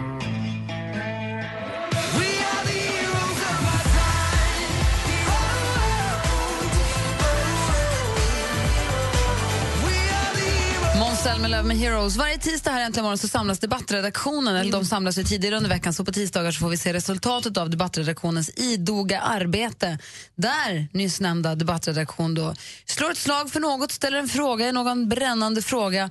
Selma 11.29 11.63
med 11.63 11.77
Heroes. 11.77 12.17
Varje 12.17 12.37
tisdag 12.37 12.71
här 12.71 12.85
äntligen 12.85 13.03
morgon 13.03 13.17
så 13.17 13.27
samlas 13.27 13.59
debattredaktionen, 13.59 14.55
eller 14.55 14.71
de 14.71 14.85
samlas 14.85 15.17
ju 15.17 15.23
tidigare 15.23 15.57
under 15.57 15.69
veckan, 15.69 15.93
så 15.93 16.05
på 16.05 16.11
tisdagar 16.11 16.51
så 16.51 16.59
får 16.59 16.69
vi 16.69 16.77
se 16.77 16.93
resultatet 16.93 17.57
av 17.57 17.69
debattredaktionens 17.69 18.51
idoga 18.55 19.21
arbete. 19.21 19.97
Där 20.35 20.87
nyss 20.93 21.19
nämnda 21.19 21.55
debattredaktion 21.55 22.35
då 22.35 22.53
slår 22.85 23.11
ett 23.11 23.17
slag 23.17 23.51
för 23.51 23.59
något, 23.59 23.91
ställer 23.91 24.17
en 24.17 24.27
fråga 24.27 24.67
i 24.67 24.71
någon 24.71 25.09
brännande 25.09 25.61
fråga, 25.61 26.09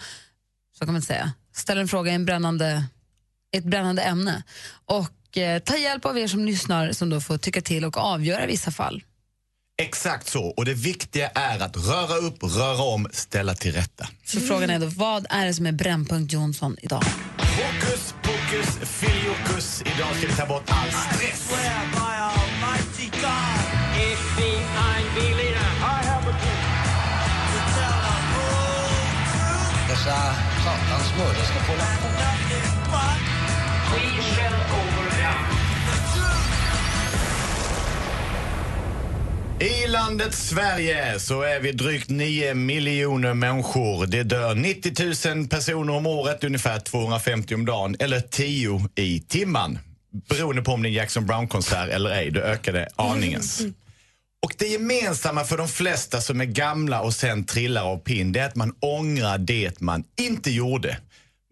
så 0.78 0.84
kan 0.84 0.92
man 0.92 1.02
säga, 1.02 1.32
ställer 1.54 1.80
en 1.80 1.88
fråga 1.88 2.12
i 2.12 2.14
en 2.14 2.24
brännande, 2.24 2.84
ett 3.56 3.64
brännande 3.64 4.02
ämne 4.02 4.42
och 4.84 5.38
eh, 5.38 5.62
tar 5.62 5.76
hjälp 5.76 6.04
av 6.04 6.18
er 6.18 6.28
som 6.28 6.44
lyssnar 6.44 6.92
som 6.92 7.10
då 7.10 7.20
får 7.20 7.38
tycka 7.38 7.60
till 7.60 7.84
och 7.84 7.96
avgöra 7.96 8.46
vissa 8.46 8.70
fall. 8.70 9.02
Exakt 9.82 10.28
så. 10.28 10.44
Och 10.44 10.64
det 10.64 10.74
viktiga 10.74 11.28
är 11.28 11.60
att 11.60 11.76
röra 11.76 12.16
upp, 12.16 12.42
röra 12.42 12.82
om, 12.82 13.08
ställa 13.12 13.54
till 13.54 13.72
rätta. 13.72 14.08
Så 14.24 14.40
frågan 14.40 14.70
är 14.70 14.78
då, 14.78 14.86
vad 14.86 15.26
är 15.30 15.46
det 15.46 15.54
som 15.54 15.66
är 15.66 15.72
Brännpunkt 15.72 16.32
Jonsson 16.32 16.76
idag? 16.82 17.02
Fokus, 17.38 18.14
pokus, 18.22 18.88
filiokus. 18.88 19.82
Idag 19.82 20.16
ska 20.16 20.26
vi 20.26 20.32
ta 20.32 20.46
bort 20.46 20.62
all 20.66 20.90
stress. 20.90 21.54
Dessa 29.88 30.34
satans 30.64 31.18
mördare 31.18 31.44
ska 31.44 31.60
få 31.60 31.72
I 39.60 39.86
landet 39.86 40.34
Sverige 40.34 41.20
så 41.20 41.42
är 41.42 41.60
vi 41.60 41.72
drygt 41.72 42.08
9 42.08 42.54
miljoner 42.54 43.34
människor. 43.34 44.06
Det 44.06 44.22
dör 44.22 44.54
90 44.54 45.34
000 45.34 45.48
personer 45.48 45.92
om 45.92 46.06
året, 46.06 46.44
ungefär 46.44 46.80
250 46.80 47.54
om 47.54 47.66
dagen, 47.66 47.96
eller 47.98 48.20
10 48.20 48.88
i 48.94 49.20
timman. 49.20 49.78
Beroende 50.28 50.62
på 50.62 50.72
om 50.72 50.82
det 50.82 50.86
är 50.86 50.90
en 50.90 50.94
Jackson 50.94 51.26
Brown-konsert 51.26 51.88
eller 51.88 52.10
ej, 52.10 52.30
det 52.30 52.88
aningens. 52.96 53.60
Och 54.42 54.54
det 54.58 54.66
gemensamma 54.66 55.44
för 55.44 55.56
de 55.56 55.68
flesta 55.68 56.20
som 56.20 56.40
är 56.40 56.44
gamla 56.44 57.00
och 57.00 57.14
sen 57.14 57.44
trillar 57.44 57.84
av 57.84 57.98
pinn, 57.98 58.32
det 58.32 58.40
är 58.40 58.46
att 58.46 58.56
man 58.56 58.74
ångrar 58.80 59.38
det 59.38 59.80
man 59.80 60.04
inte 60.20 60.50
gjorde. 60.50 60.98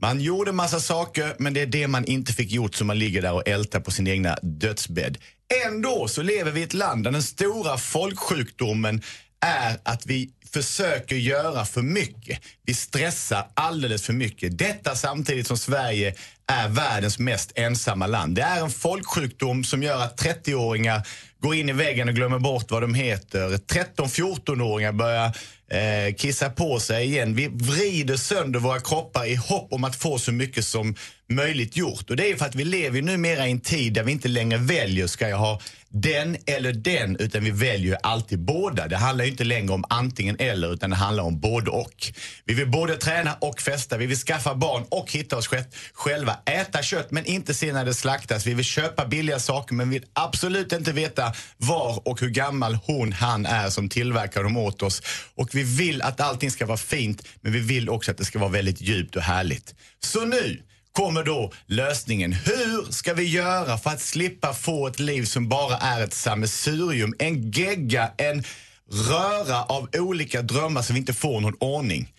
Man 0.02 0.20
gjorde 0.20 0.52
massa 0.52 0.80
saker, 0.80 1.34
men 1.38 1.54
det 1.54 1.60
är 1.60 1.66
det 1.66 1.86
man 1.86 2.04
inte 2.04 2.32
fick 2.32 2.52
gjort 2.52 2.74
som 2.74 2.86
man 2.86 2.98
ligger 2.98 3.22
där 3.22 3.32
och 3.32 3.48
ältar 3.48 3.80
på 3.80 3.90
sin 3.90 4.06
egna 4.06 4.38
dödsbädd. 4.42 5.18
Ändå 5.66 6.08
så 6.08 6.22
lever 6.22 6.50
vi 6.50 6.60
i 6.60 6.64
ett 6.64 6.74
land 6.74 7.04
där 7.04 7.10
den 7.10 7.22
stora 7.22 7.78
folksjukdomen 7.78 9.02
är 9.40 9.78
att 9.82 10.06
vi 10.06 10.30
försöker 10.52 11.16
göra 11.16 11.64
för 11.64 11.82
mycket. 11.82 12.40
Vi 12.66 12.74
stressar 12.74 13.46
alldeles 13.54 14.02
för 14.06 14.12
mycket. 14.12 14.58
Detta 14.58 14.94
samtidigt 14.94 15.46
som 15.46 15.58
Sverige 15.58 16.14
är 16.46 16.68
världens 16.68 17.18
mest 17.18 17.52
ensamma 17.54 18.06
land. 18.06 18.34
Det 18.36 18.42
är 18.42 18.60
en 18.60 18.70
folksjukdom 18.70 19.64
som 19.64 19.82
gör 19.82 20.02
att 20.02 20.22
30-åringar 20.22 21.06
går 21.42 21.54
in 21.54 21.68
i 21.68 21.72
väggen 21.72 22.08
och 22.08 22.14
glömmer 22.14 22.38
bort 22.38 22.70
vad 22.70 22.82
de 22.82 22.94
heter. 22.94 23.48
13-14-åringar 23.48 24.92
börjar 24.92 25.26
eh, 25.70 26.14
kissa 26.14 26.50
på 26.50 26.80
sig 26.80 27.06
igen. 27.06 27.34
Vi 27.34 27.48
vrider 27.48 28.16
sönder 28.16 28.60
våra 28.60 28.80
kroppar 28.80 29.26
i 29.26 29.34
hopp 29.34 29.72
om 29.72 29.84
att 29.84 29.96
få 29.96 30.18
så 30.18 30.32
mycket 30.32 30.64
som 30.64 30.94
möjligt 31.28 31.76
gjort. 31.76 32.10
Och 32.10 32.16
det 32.16 32.30
är 32.30 32.36
för 32.36 32.44
att 32.44 32.54
vi 32.54 32.64
lever 32.64 33.02
numera 33.02 33.46
i 33.46 33.50
en 33.50 33.60
tid 33.60 33.92
där 33.92 34.02
vi 34.02 34.12
inte 34.12 34.28
längre 34.28 34.58
väljer, 34.58 35.06
ska 35.06 35.28
jag 35.28 35.38
ha 35.38 35.60
den 35.88 36.36
eller 36.46 36.72
den, 36.72 37.16
utan 37.16 37.44
vi 37.44 37.50
väljer 37.50 37.98
alltid 38.02 38.38
båda. 38.38 38.88
Det 38.88 38.96
handlar 38.96 39.24
inte 39.24 39.44
längre 39.44 39.72
om 39.72 39.84
antingen 39.88 40.36
eller, 40.38 40.72
utan 40.72 40.90
det 40.90 40.96
handlar 40.96 41.24
om 41.24 41.40
både 41.40 41.70
och. 41.70 42.12
Vi 42.44 42.54
vill 42.54 42.70
både 42.70 42.96
träna 42.96 43.34
och 43.40 43.60
festa, 43.60 43.96
vi 43.96 44.06
vill 44.06 44.16
skaffa 44.16 44.54
barn 44.54 44.84
och 44.88 45.12
hitta 45.12 45.36
oss 45.36 45.48
själva. 45.92 46.36
Äta 46.44 46.82
kött 46.82 47.10
men 47.10 47.24
inte 47.24 47.54
se 47.54 47.72
när 47.72 47.84
det 47.84 47.94
slaktas. 47.94 48.46
Vi 48.46 48.54
vill 48.54 48.64
köpa 48.64 49.06
billiga 49.06 49.38
saker 49.38 49.74
men 49.74 49.90
vill 49.90 50.04
absolut 50.12 50.72
inte 50.72 50.92
veta 50.92 51.25
var 51.56 52.08
och 52.08 52.20
hur 52.20 52.30
gammal 52.30 52.74
hon, 52.74 53.12
han 53.12 53.46
är 53.46 53.70
som 53.70 53.88
tillverkar 53.88 54.42
dem 54.42 54.56
åt 54.56 54.82
oss. 54.82 55.02
Och 55.34 55.48
vi 55.52 55.62
vill 55.62 56.02
att 56.02 56.20
allting 56.20 56.50
ska 56.50 56.66
vara 56.66 56.78
fint, 56.78 57.22
men 57.40 57.52
vi 57.52 57.60
vill 57.60 57.88
också 57.88 58.10
att 58.10 58.18
det 58.18 58.24
ska 58.24 58.38
vara 58.38 58.50
väldigt 58.50 58.80
djupt 58.80 59.16
och 59.16 59.22
härligt. 59.22 59.74
Så 60.00 60.24
nu 60.24 60.62
kommer 60.92 61.22
då 61.22 61.52
lösningen. 61.66 62.32
Hur 62.32 62.92
ska 62.92 63.14
vi 63.14 63.22
göra 63.22 63.78
för 63.78 63.90
att 63.90 64.00
slippa 64.00 64.54
få 64.54 64.86
ett 64.86 64.98
liv 64.98 65.24
som 65.24 65.48
bara 65.48 65.76
är 65.76 66.04
ett 66.04 66.14
sammelsurium, 66.14 67.14
en 67.18 67.50
gegga, 67.50 68.10
en 68.16 68.44
röra 68.92 69.62
av 69.62 69.88
olika 69.92 70.42
drömmar 70.42 70.82
som 70.82 70.94
vi 70.94 71.00
inte 71.00 71.14
får 71.14 71.40
någon 71.40 71.56
ordning? 71.60 72.12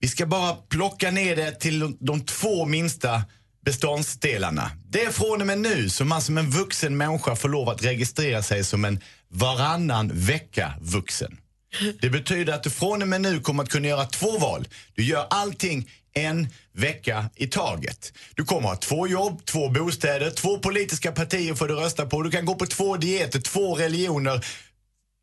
Vi 0.00 0.08
ska 0.08 0.26
bara 0.26 0.54
plocka 0.54 1.10
ner 1.10 1.36
det 1.36 1.60
till 1.60 1.96
de 2.00 2.20
två 2.20 2.64
minsta 2.64 3.22
beståndsdelarna. 3.64 4.70
Det 4.88 5.02
är 5.02 5.10
från 5.10 5.40
och 5.40 5.46
med 5.46 5.58
nu 5.58 5.90
som 5.90 6.08
man 6.08 6.22
som 6.22 6.38
en 6.38 6.50
vuxen 6.50 6.96
människa 6.96 7.36
får 7.36 7.48
lov 7.48 7.68
att 7.68 7.84
registrera 7.84 8.42
sig 8.42 8.64
som 8.64 8.84
en 8.84 9.00
varannan 9.28 10.10
vecka 10.14 10.74
vuxen. 10.80 11.36
Det 12.00 12.10
betyder 12.10 12.52
att 12.52 12.62
du 12.62 12.70
från 12.70 13.02
och 13.02 13.08
med 13.08 13.20
nu 13.20 13.40
kommer 13.40 13.62
att 13.62 13.68
kunna 13.68 13.88
göra 13.88 14.04
två 14.04 14.38
val. 14.38 14.68
Du 14.94 15.04
gör 15.04 15.26
allting 15.30 15.90
en 16.12 16.48
vecka 16.72 17.30
i 17.36 17.46
taget. 17.46 18.12
Du 18.34 18.44
kommer 18.44 18.68
ha 18.68 18.76
två 18.76 19.06
jobb, 19.06 19.44
två 19.44 19.68
bostäder, 19.68 20.30
två 20.30 20.58
politiska 20.58 21.12
partier 21.12 21.54
får 21.54 21.68
du 21.68 21.74
rösta 21.74 22.06
på. 22.06 22.22
Du 22.22 22.30
kan 22.30 22.44
gå 22.44 22.54
på 22.54 22.66
två 22.66 22.96
dieter, 22.96 23.40
två 23.40 23.74
religioner, 23.74 24.46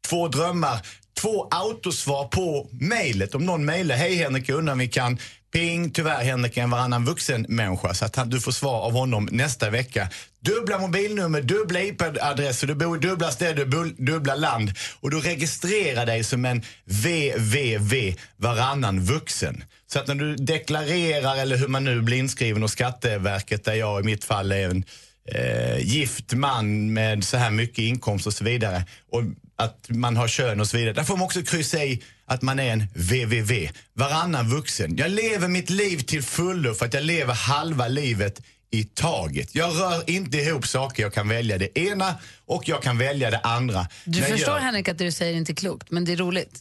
två 0.08 0.28
drömmar, 0.28 0.88
två 1.19 1.47
autosvar 1.52 2.28
på 2.28 2.69
mejlet. 2.71 3.36
Om 3.36 3.45
någon 3.45 3.65
mejlar, 3.65 3.95
hej 3.95 4.15
Henrik, 4.15 4.50
jag 4.50 4.58
undrar 4.58 4.73
om 4.73 4.80
vi 4.80 4.88
kan 4.88 5.17
Ping, 5.51 5.91
tyvärr 5.91 6.23
Henrik 6.23 6.57
är 6.57 6.63
en 6.63 6.69
varannan 6.69 7.05
vuxen 7.05 7.45
människa 7.49 7.93
så 7.93 8.05
att 8.05 8.15
han, 8.15 8.29
du 8.29 8.41
får 8.41 8.51
svar 8.51 8.81
av 8.81 8.91
honom 8.91 9.29
nästa 9.31 9.69
vecka. 9.69 10.10
Dubbla 10.39 10.79
mobilnummer, 10.79 11.41
dubbla 11.41 11.81
IP-adresser, 11.81 12.67
du 12.67 12.75
bor 12.75 12.97
i 12.97 12.99
dubbla 12.99 13.31
städer, 13.31 13.65
dubbla 14.05 14.36
land. 14.36 14.71
Och 14.99 15.12
du 15.12 15.19
registrerar 15.19 16.05
dig 16.05 16.23
som 16.23 16.45
en 16.45 16.62
VVV, 16.86 18.15
varannan 18.38 19.01
vuxen. 19.01 19.63
Så 19.88 19.99
att 19.99 20.07
när 20.07 20.15
du 20.15 20.36
deklarerar 20.36 21.38
eller 21.38 21.57
hur 21.57 21.67
man 21.67 21.83
nu 21.83 22.01
blir 22.01 22.17
inskriven 22.17 22.62
hos 22.62 22.71
Skatteverket 22.71 23.65
där 23.65 23.73
jag 23.73 24.01
i 24.01 24.03
mitt 24.03 24.23
fall 24.23 24.51
är 24.51 24.69
en 24.69 24.83
eh, 25.27 25.79
gift 25.79 26.33
man 26.33 26.93
med 26.93 27.23
så 27.23 27.37
här 27.37 27.51
mycket 27.51 27.79
inkomst 27.79 28.27
och 28.27 28.33
så 28.33 28.43
vidare. 28.43 28.85
Och 29.11 29.23
att 29.55 29.89
man 29.89 30.17
har 30.17 30.27
kön 30.27 30.59
och 30.59 30.67
så 30.67 30.77
vidare. 30.77 30.93
Där 30.93 31.03
får 31.03 31.17
man 31.17 31.25
också 31.25 31.41
kryssa 31.41 31.83
i 31.83 32.03
att 32.25 32.41
man 32.41 32.59
är 32.59 32.73
en 32.73 32.83
VVV, 32.93 33.69
varannan 33.93 34.49
vuxen. 34.49 34.97
Jag 34.97 35.11
lever 35.11 35.47
mitt 35.47 35.69
liv 35.69 35.97
till 35.97 36.23
fullo 36.23 36.73
för 36.73 36.85
att 36.85 36.93
jag 36.93 37.03
lever 37.03 37.33
halva 37.33 37.87
livet 37.87 38.41
i 38.71 38.83
taget. 38.83 39.55
Jag 39.55 39.79
rör 39.79 40.09
inte 40.09 40.37
ihop 40.37 40.67
saker. 40.67 41.03
Jag 41.03 41.13
kan 41.13 41.29
välja 41.29 41.57
det 41.57 41.79
ena 41.79 42.15
och 42.45 42.69
jag 42.69 42.81
kan 42.83 42.97
välja 42.97 43.31
det 43.31 43.39
andra. 43.39 43.87
Du 44.05 44.19
Men 44.19 44.29
förstår 44.29 44.53
jag, 44.53 44.61
Henrik 44.61 44.87
att 44.87 44.97
det 44.97 45.03
du 45.03 45.11
säger 45.11 45.33
är 45.33 45.37
inte 45.37 45.55
klokt, 45.55 45.91
men 45.91 46.05
det 46.05 46.11
är 46.11 46.17
roligt. 46.17 46.59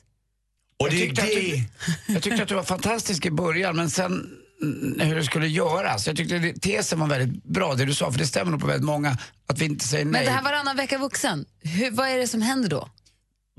och 0.78 0.90
det 0.90 0.96
jag, 0.96 1.02
är 1.02 1.06
tyckte 1.06 1.22
att 1.22 1.28
det... 1.28 1.64
du, 2.06 2.12
jag 2.12 2.22
tyckte 2.22 2.42
att 2.42 2.48
du 2.48 2.54
var 2.54 2.62
fantastisk 2.62 3.26
i 3.26 3.30
början 3.30 3.76
men 3.76 3.90
sen 3.90 4.30
hur 4.98 5.14
det 5.14 5.24
skulle 5.24 5.46
göras. 5.48 6.06
Jag 6.06 6.16
tyckte 6.16 6.38
det, 6.38 6.52
tesen 6.60 7.00
var 7.00 7.06
väldigt 7.06 7.44
bra 7.44 7.74
det 7.74 7.84
du 7.84 7.94
sa 7.94 8.12
för 8.12 8.18
det 8.18 8.26
stämmer 8.26 8.50
nog 8.50 8.60
på 8.60 8.66
väldigt 8.66 8.84
många 8.86 9.18
att 9.48 9.58
vi 9.58 9.64
inte 9.64 9.84
säger 9.84 10.04
Men 10.04 10.12
nej. 10.12 10.24
det 10.24 10.30
här 10.30 10.42
varannan 10.42 10.76
vecka 10.76 10.98
vuxen, 10.98 11.44
hur, 11.62 11.90
vad 11.90 12.08
är 12.08 12.18
det 12.18 12.26
som 12.28 12.42
händer 12.42 12.68
då? 12.68 12.88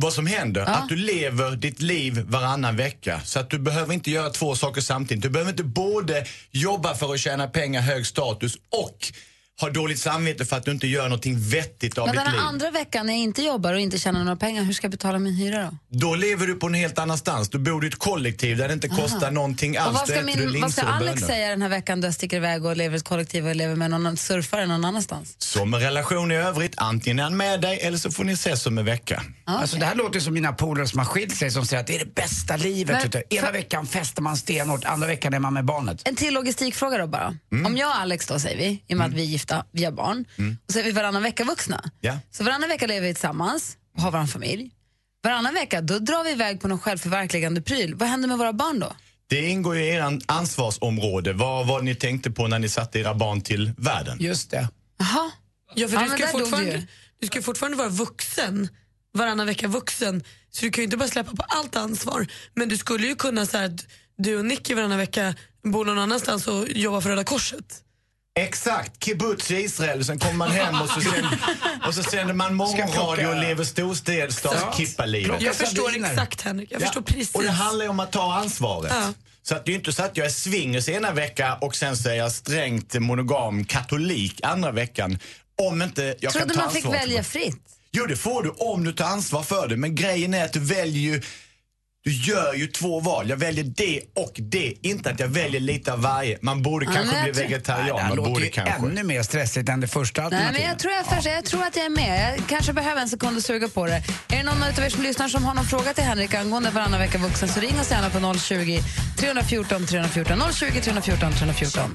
Vad 0.01 0.13
som 0.13 0.27
händer, 0.27 0.61
Ja. 0.61 0.67
att 0.67 0.89
du 0.89 0.95
lever 0.95 1.51
ditt 1.55 1.81
liv 1.81 2.23
varannan 2.27 2.75
vecka. 2.75 3.21
Så 3.25 3.39
att 3.39 3.49
du 3.49 3.59
behöver 3.59 3.93
inte 3.93 4.11
göra 4.11 4.29
två 4.29 4.55
saker 4.55 4.81
samtidigt. 4.81 5.23
Du 5.23 5.29
behöver 5.29 5.51
inte 5.51 5.63
både 5.63 6.25
jobba 6.51 6.95
för 6.95 7.13
att 7.13 7.19
tjäna 7.19 7.47
pengar, 7.47 7.81
hög 7.81 8.05
status 8.07 8.55
och 8.69 9.07
ha 9.61 9.69
dåligt 9.69 9.99
samvete 9.99 10.45
för 10.45 10.55
att 10.55 10.65
du 10.65 10.71
inte 10.71 10.87
gör 10.87 11.03
någonting 11.03 11.39
vettigt 11.39 11.97
av 11.97 12.05
Men 12.05 12.15
ditt 12.15 12.23
den 12.23 12.31
liv. 12.31 12.41
här 12.41 12.47
andra 12.47 12.71
veckan 12.71 13.05
när 13.05 13.13
jag 13.13 13.21
inte 13.21 13.41
jobbar 13.41 13.73
och 13.73 13.79
inte 13.79 13.99
tjänar 13.99 14.23
några 14.23 14.35
pengar, 14.35 14.63
hur 14.63 14.73
ska 14.73 14.85
jag 14.85 14.91
betala 14.91 15.19
min 15.19 15.33
hyra 15.35 15.63
då? 15.89 15.97
Då 15.97 16.15
lever 16.15 16.47
du 16.47 16.55
på 16.55 16.67
en 16.67 16.73
helt 16.73 16.99
annanstans. 16.99 17.49
Du 17.49 17.59
bor 17.59 17.85
i 17.85 17.87
ett 17.87 17.99
kollektiv 17.99 18.57
där 18.57 18.67
det 18.67 18.73
inte 18.73 18.87
kostar 18.87 19.21
Aha. 19.21 19.29
någonting 19.29 19.77
alls. 19.77 19.87
Och 19.87 19.93
vad 19.93 20.07
ska, 20.07 20.21
min, 20.21 20.61
vad 20.61 20.71
ska 20.71 20.81
Alex 20.81 21.21
säga 21.21 21.49
den 21.49 21.61
här 21.61 21.69
veckan 21.69 22.01
då 22.01 22.07
jag 22.07 22.13
sticker 22.13 22.37
iväg 22.37 22.65
och 22.65 22.77
lever 22.77 22.95
i 22.95 22.97
ett 22.97 23.03
kollektiv 23.03 23.47
och 23.47 23.55
lever 23.55 23.75
med 23.75 23.89
någon 23.89 24.01
annan 24.01 24.17
surfare 24.17 24.65
någon 24.65 24.85
annanstans? 24.85 25.35
Som 25.37 25.73
en 25.73 25.79
relation 25.79 26.31
i 26.31 26.35
övrigt, 26.35 26.73
antingen 26.77 27.19
är 27.19 27.23
han 27.23 27.37
med 27.37 27.61
dig 27.61 27.79
eller 27.81 27.97
så 27.97 28.11
får 28.11 28.23
ni 28.23 28.33
ses 28.33 28.65
om 28.65 28.77
en 28.77 28.85
vecka. 28.85 29.23
Alltså 29.45 29.77
det 29.77 29.85
här 29.85 29.95
låter 29.95 30.19
som 30.19 30.33
mina 30.33 30.53
polare 30.53 30.87
som 30.87 30.99
har 30.99 31.05
skilt 31.05 31.35
sig 31.35 31.51
som 31.51 31.65
säger 31.65 31.81
att 31.81 31.87
det 31.87 31.95
är 31.95 31.99
det 31.99 32.15
bästa 32.15 32.57
livet. 32.57 33.13
Men-. 33.13 33.23
Ena 33.29 33.51
veckan 33.51 33.87
festar 33.87 34.21
man 34.21 34.37
stenhårt, 34.37 34.85
andra 34.85 35.07
veckan 35.07 35.33
är 35.33 35.39
man 35.39 35.53
med 35.53 35.65
barnet. 35.65 36.01
En 36.07 36.15
till 36.15 36.33
logistikfråga 36.33 36.97
då 36.97 37.07
bara. 37.07 37.35
Mm. 37.51 37.65
Om 37.65 37.77
jag 37.77 37.89
och 37.89 37.95
Alex 37.95 38.27
då 38.27 38.39
säger 38.39 38.57
vi, 38.57 38.83
i 38.87 38.93
och 38.93 38.97
med 38.97 39.07
att 39.07 39.13
vi 39.13 39.21
är 39.21 39.27
gifta, 39.47 39.65
vi 39.71 39.85
har 39.85 39.91
barn, 39.91 40.25
och 40.67 40.73
så 40.73 40.79
är 40.79 40.83
vi 40.83 40.91
varannan 40.91 41.23
vecka 41.23 41.43
vuxna. 41.43 41.83
Ja. 42.01 42.19
Så 42.31 42.43
varannan 42.43 42.69
vecka 42.69 42.87
lever 42.87 43.07
vi 43.07 43.13
tillsammans 43.13 43.77
och 43.95 44.01
har 44.01 44.11
vår 44.11 44.25
familj. 44.25 44.71
Varannan 45.23 45.53
vecka 45.53 45.81
då 45.81 45.99
drar 45.99 46.23
vi 46.23 46.31
iväg 46.31 46.61
på 46.61 46.67
någon 46.67 46.79
självförverkligande 46.79 47.61
pryl. 47.61 47.95
Vad 47.95 48.09
händer 48.09 48.27
med 48.27 48.37
våra 48.37 48.53
barn 48.53 48.79
då? 48.79 48.93
Det 49.29 49.49
ingår 49.49 49.75
ju 49.77 49.83
i 49.83 49.89
er 49.89 50.19
ansvarsområde. 50.25 51.33
Vad 51.33 51.67
var 51.67 51.81
ni 51.81 51.95
tänkte 51.95 52.31
på 52.31 52.47
när 52.47 52.59
ni 52.59 52.69
satte 52.69 52.99
era 52.99 53.13
barn 53.13 53.41
till 53.41 53.71
världen? 53.77 54.17
Just 54.19 54.51
det. 54.51 54.69
Jaha. 54.99 55.31
Ja, 55.75 55.87
för 55.87 55.95
Ja, 55.95 56.03
du, 56.03 56.09
ska 56.09 56.27
fortfarande, 56.27 56.71
ju. 56.71 56.81
du 57.19 57.27
ska 57.27 57.41
fortfarande 57.41 57.77
vara 57.77 57.89
vuxen, 57.89 58.67
varannan 59.13 59.47
vecka 59.47 59.67
vuxen. 59.67 60.23
Så 60.49 60.65
du 60.65 60.71
kan 60.71 60.81
ju 60.81 60.83
inte 60.83 60.97
bara 60.97 61.09
släppa 61.09 61.35
på 61.35 61.43
allt 61.47 61.75
ansvar. 61.75 62.27
Men 62.53 62.69
du 62.69 62.77
skulle 62.77 63.07
ju 63.07 63.15
kunna 63.15 63.45
här, 63.53 63.65
att 63.65 63.85
du 64.17 64.37
och 64.37 64.45
Nicky 64.45 64.73
varannan 64.73 64.97
vecka 64.97 65.35
bor 65.63 65.85
någon 65.85 65.99
annanstans 65.99 66.47
och 66.47 66.67
jobbar 66.69 67.01
för 67.01 67.09
Röda 67.09 67.23
Korset. 67.23 67.83
Exakt, 68.37 69.03
kibbutz 69.03 69.51
i 69.51 69.55
Israel. 69.55 70.05
Sen 70.05 70.19
kommer 70.19 70.33
man 70.33 70.51
hem 70.51 70.81
och 70.81 70.89
så, 70.89 71.01
sänder, 71.01 71.39
och 71.87 71.93
så 71.93 72.03
sänder 72.03 72.33
man 72.33 72.55
morgonradio 72.55 73.27
och 73.27 73.35
lever 73.41 73.63
storstads 73.63 74.77
kippalivet. 74.77 75.41
Jag 75.41 75.55
förstår 75.55 75.95
exakt 75.95 76.41
Henrik, 76.41 76.71
jag 76.71 76.81
Ja, 76.81 76.85
förstår 76.85 77.01
precis. 77.01 77.35
Och 77.35 77.43
det 77.43 77.51
handlar 77.51 77.85
ju 77.85 77.89
om 77.89 77.99
att 77.99 78.11
ta 78.11 78.33
ansvaret. 78.33 78.91
Ja. 78.95 79.13
Så 79.43 79.55
att 79.55 79.65
det 79.65 79.71
är 79.71 79.75
inte 79.75 79.93
så 79.93 80.03
att 80.03 80.17
jag 80.17 80.25
är 80.25 80.29
swingers 80.31 80.89
ena 80.89 81.11
vecka 81.11 81.57
och 81.61 81.75
sen 81.75 81.97
så 81.97 82.09
är 82.09 82.13
jag 82.13 82.31
strängt 82.31 82.93
monogam 82.99 83.65
katolik 83.65 84.39
andra 84.43 84.71
veckan. 84.71 85.19
Om 85.61 85.81
inte 85.81 86.15
jag 86.19 86.33
Trodde 86.33 86.47
kan 86.47 86.55
ta 86.57 86.63
man 86.63 86.73
fick 86.73 86.85
ansvar. 86.85 86.99
välja 86.99 87.23
fritt. 87.23 87.61
Jo, 87.91 88.05
det 88.05 88.15
får 88.15 88.43
du 88.43 88.49
om 88.49 88.83
du 88.83 88.93
tar 88.93 89.05
ansvar 89.05 89.43
för 89.43 89.67
det. 89.67 89.77
Men 89.77 89.95
grejen 89.95 90.33
är 90.33 90.45
att 90.45 90.53
du 90.53 90.59
väljer 90.59 91.01
ju 91.13 91.21
du 92.07 92.13
gör 92.13 92.53
ju 92.53 92.67
två 92.67 92.99
val. 92.99 93.29
Jag 93.29 93.37
väljer 93.37 93.63
det 93.63 94.01
och 94.15 94.31
det. 94.37 94.73
Inte 94.81 95.09
att 95.09 95.19
jag 95.19 95.27
väljer 95.27 95.61
lite 95.61 95.93
av 95.93 96.01
varje. 96.01 96.37
Man 96.41 96.61
borde 96.63 96.85
Ja, 96.85 96.91
kanske 96.93 97.23
bli 97.23 97.31
vegetarian. 97.31 97.97
Det 97.97 98.03
Man 98.07 98.15
låter 98.17 98.31
borde 98.31 98.45
ju 98.45 98.49
kanske. 98.51 98.73
ännu 98.87 99.03
mer 99.03 99.23
stressigt 99.23 99.69
än 99.69 99.79
det 99.81 99.87
första 99.87 100.21
Nej, 100.21 100.25
alternativet. 100.25 100.59
men 100.61 100.69
jag 100.69 100.79
tror, 100.79 100.93
jag, 100.93 101.05
först, 101.05 101.25
jag 101.27 101.45
tror 101.45 101.63
att 101.63 101.75
jag 101.75 101.85
är 101.85 101.89
med. 101.89 102.33
Jag 102.37 102.47
kanske 102.47 102.73
behöver 102.73 103.01
en 103.01 103.09
sekund 103.09 103.37
att 103.37 103.43
suga 103.43 103.67
på 103.67 103.85
det. 103.85 103.93
Är 104.29 104.37
det 104.37 104.43
någon 104.43 104.63
av 104.63 104.69
er 104.85 104.89
som 104.89 105.03
lyssnar 105.03 105.27
som 105.27 105.45
har 105.45 105.53
någon 105.53 105.65
fråga 105.65 105.93
till 105.93 106.03
Henrik 106.03 106.33
angående 106.33 106.69
varannan 106.69 106.99
vecka 106.99 107.17
vuxen 107.17 107.49
så 107.49 107.59
ring 107.59 107.79
oss 107.79 107.91
gärna 107.91 108.09
på 108.09 108.39
020 108.39 108.79
314 109.17 109.85
314. 109.85 110.41
020 110.53 110.81
314 110.81 111.31
314. 111.33 111.93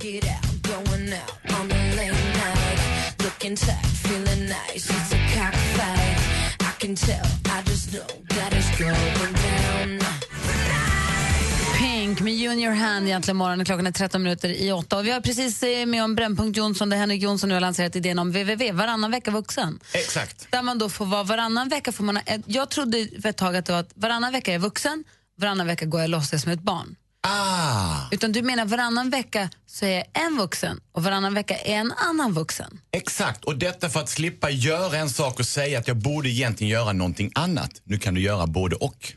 Pink 11.79 12.21
med 12.21 12.35
Junior 12.35 12.73
Hand 12.73 13.07
egentligen 13.07 13.37
morgonen. 13.37 13.67
Klockan 13.67 13.87
är 13.87 13.93
13 13.93 14.23
minuter 14.23 14.49
i 14.49 14.73
åtta. 14.73 14.99
Och 14.99 15.07
vi 15.07 15.11
har 15.11 15.21
precis 15.21 15.63
eh, 15.63 15.87
med 15.87 16.05
om 16.05 16.15
Brännpunkt 16.15 16.57
Jonsson 16.57 16.91
där 16.91 16.97
Henrik 16.97 17.23
Jonsson 17.23 17.49
nu 17.49 17.55
har 17.55 17.61
lanserat 17.61 17.97
idén 17.97 18.19
om 18.19 18.31
www, 18.31 18.73
varannan 18.73 19.11
vecka 19.11 19.31
vuxen. 19.31 19.81
Exakt. 19.93 20.47
Där 20.51 20.63
man 20.63 20.79
då 20.79 20.89
får 20.89 21.07
vara 21.07 21.23
varannan 21.23 21.69
vecka 21.69 21.93
får 21.93 22.05
man 22.05 22.19
Jag 22.47 22.71
trodde 22.71 23.09
för 23.23 23.29
ett 23.29 23.37
tag 23.37 23.57
att 23.57 23.67
det 23.67 23.73
var 23.73 23.81
att 23.81 23.91
varannan 23.95 24.33
vecka 24.33 24.55
är 24.55 24.59
vuxen, 24.59 25.05
varannan 25.39 25.67
vecka 25.67 25.87
går 25.87 26.01
jag 26.01 26.11
låtsas 26.11 26.43
som 26.43 26.53
ett 26.53 26.63
barn. 26.63 26.97
Ah. 27.21 27.97
Utan 28.11 28.33
du 28.33 28.43
menar 28.43 28.65
varannan 28.65 29.11
vecka 29.11 29.51
så 29.67 29.85
är 29.87 29.91
jag 29.91 30.27
en 30.27 30.37
vuxen 30.39 30.81
och 30.93 31.03
varannan 31.03 31.35
vecka 31.35 31.57
är 31.57 31.75
en 31.75 31.93
annan 31.93 32.33
vuxen. 32.33 32.81
Exakt, 32.91 33.45
och 33.45 33.57
detta 33.57 33.89
för 33.89 34.01
att 34.01 34.09
slippa 34.09 34.51
göra 34.51 34.97
en 34.97 35.11
sak 35.11 35.39
och 35.39 35.47
säga 35.47 35.79
att 35.79 35.89
jag 35.89 35.97
borde 35.97 36.29
egentligen 36.29 36.71
göra 36.71 36.93
någonting 36.93 37.33
annat. 37.35 37.71
Nu 37.85 37.99
kan 37.99 38.15
du 38.15 38.21
göra 38.21 38.47
både 38.47 38.77
och. 38.77 39.15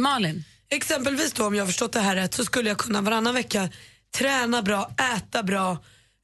Malin? 0.00 0.44
Exempelvis 0.70 1.32
då 1.32 1.46
om 1.46 1.54
jag 1.54 1.62
har 1.62 1.66
förstått 1.66 1.92
det 1.92 2.00
här 2.00 2.16
rätt 2.16 2.34
så 2.34 2.44
skulle 2.44 2.68
jag 2.68 2.78
kunna 2.78 3.00
varannan 3.00 3.34
vecka 3.34 3.68
träna 4.16 4.62
bra, 4.62 4.90
äta 5.16 5.42
bra, 5.42 5.70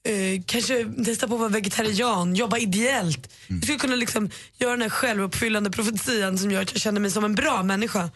eh, 0.08 0.42
kanske 0.46 0.84
testa 1.04 1.28
på 1.28 1.34
att 1.34 1.40
vara 1.40 1.50
vegetarian, 1.50 2.34
jobba 2.34 2.58
ideellt. 2.58 3.32
Jag 3.48 3.62
skulle 3.62 3.78
kunna 3.78 3.96
liksom 3.96 4.30
göra 4.58 4.70
den 4.70 4.82
här 4.82 4.88
självuppfyllande 4.88 5.70
profetian 5.70 6.38
som 6.38 6.50
gör 6.50 6.62
att 6.62 6.72
jag 6.72 6.80
känner 6.80 7.00
mig 7.00 7.10
som 7.10 7.24
en 7.24 7.34
bra 7.34 7.62
människa. 7.62 8.10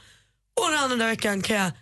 Och 0.60 0.70
den 0.70 0.78
andra 0.78 1.06
veckan 1.06 1.42
kan 1.42 1.56
jag 1.56 1.72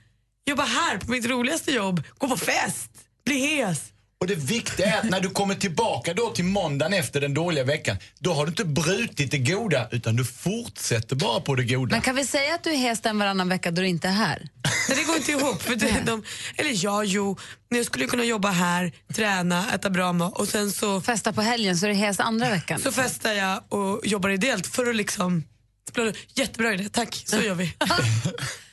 jobba 0.47 0.63
här 0.63 0.99
på 0.99 1.11
mitt 1.11 1.27
roligaste 1.27 1.73
jobb, 1.73 2.03
gå 2.19 2.29
på 2.29 2.37
fest, 2.37 2.91
bli 3.25 3.39
hes. 3.39 3.93
Och 4.21 4.27
det 4.27 4.35
viktiga 4.35 4.87
är 4.87 4.99
att 4.99 5.11
när 5.11 5.21
du 5.21 5.31
kommer 5.31 5.55
tillbaka 5.55 6.15
då 6.15 6.31
till 6.31 6.45
måndagen 6.45 6.93
efter 6.93 7.21
den 7.21 7.35
dåliga 7.35 7.65
veckan, 7.65 7.97
då 8.19 8.33
har 8.33 8.47
du 8.47 8.51
inte 8.51 8.65
brutit 8.65 9.31
det 9.31 9.39
goda 9.39 9.89
utan 9.93 10.17
du 10.17 10.25
fortsätter 10.25 11.17
bara 11.17 11.41
på 11.41 11.55
det 11.55 11.65
goda. 11.65 11.95
Men 11.97 12.01
kan 12.01 12.15
vi 12.15 12.27
säga 12.27 12.55
att 12.55 12.65
du 12.65 12.71
är 12.71 12.77
hes 12.77 13.01
den 13.01 13.19
varannan 13.19 13.49
vecka 13.49 13.71
då 13.71 13.83
du 13.83 13.89
inte 13.89 14.09
är 14.09 14.13
här? 14.13 14.49
Men 14.89 14.97
det 14.97 15.05
går 15.05 15.17
inte 15.17 15.33
ihop. 15.33 15.63
För 15.63 15.75
det, 15.75 16.03
de, 16.07 16.23
eller 16.57 16.85
ja, 16.85 17.05
jo, 17.05 17.39
men 17.69 17.77
jag 17.77 17.87
skulle 17.87 18.07
kunna 18.07 18.25
jobba 18.25 18.51
här, 18.51 18.93
träna, 19.15 19.75
äta 19.75 19.91
bra 19.91 20.13
mat 20.13 20.39
och 20.39 20.49
sen 20.49 20.73
så... 20.73 21.01
Festa 21.01 21.33
på 21.33 21.43
helgen 21.43 21.77
så 21.77 21.87
är 21.87 21.91
det 21.91 21.97
hes 21.97 22.21
andra 22.21 22.51
veckan. 22.51 22.81
Så 22.81 22.93
festar 22.93 23.33
jag 23.33 23.63
och 23.69 24.07
jobbar 24.07 24.31
ideellt 24.31 24.67
för 24.67 24.91
att 24.91 24.97
liksom... 24.97 25.45
Jättebra 26.35 26.75
idé, 26.75 26.89
tack. 26.89 27.23
Så 27.27 27.37
gör 27.43 27.55
vi. 27.55 27.73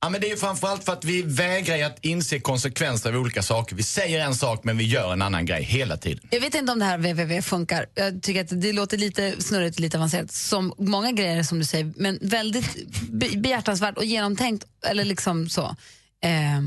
Ja, 0.00 0.08
men 0.08 0.20
det 0.20 0.26
är 0.26 0.30
ju 0.30 0.36
framförallt 0.36 0.84
för 0.84 0.92
att 0.92 1.04
vi 1.04 1.22
vägrar 1.22 1.86
att 1.86 1.98
inse 2.04 2.40
konsekvenser 2.40 3.12
av 3.12 3.20
olika 3.20 3.42
saker. 3.42 3.76
Vi 3.76 3.82
säger 3.82 4.20
en 4.24 4.34
sak 4.34 4.64
men 4.64 4.78
vi 4.78 4.84
gör 4.84 5.12
en 5.12 5.22
annan 5.22 5.46
grej 5.46 5.62
hela 5.62 5.96
tiden. 5.96 6.28
Jag 6.30 6.40
vet 6.40 6.54
inte 6.54 6.72
om 6.72 6.78
det 6.78 6.84
här 6.84 6.98
www 6.98 7.42
funkar. 7.42 7.86
Jag 7.94 8.22
tycker 8.22 8.40
att 8.40 8.60
det 8.60 8.72
låter 8.72 8.98
lite 8.98 9.42
snurrigt, 9.42 9.78
lite 9.78 9.96
avancerat. 9.96 10.32
Som 10.32 10.74
många 10.78 11.12
grejer 11.12 11.42
som 11.42 11.58
du 11.58 11.64
säger, 11.64 11.92
men 11.96 12.18
väldigt 12.22 12.76
behjärtansvärt 13.36 13.96
och 13.96 14.04
genomtänkt. 14.04 14.66
Eller 14.86 15.04
liksom 15.04 15.48
så. 15.48 15.62
Eh, 16.24 16.60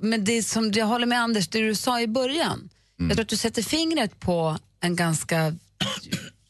men 0.00 0.24
det 0.24 0.42
som 0.42 0.72
jag 0.72 0.86
håller 0.86 1.06
med 1.06 1.20
Anders, 1.20 1.48
det 1.48 1.58
du 1.60 1.74
sa 1.74 2.00
i 2.00 2.06
början. 2.06 2.68
Jag 2.96 3.10
tror 3.10 3.20
att 3.20 3.28
du 3.28 3.36
sätter 3.36 3.62
fingret 3.62 4.20
på 4.20 4.58
en 4.80 4.96
ganska 4.96 5.54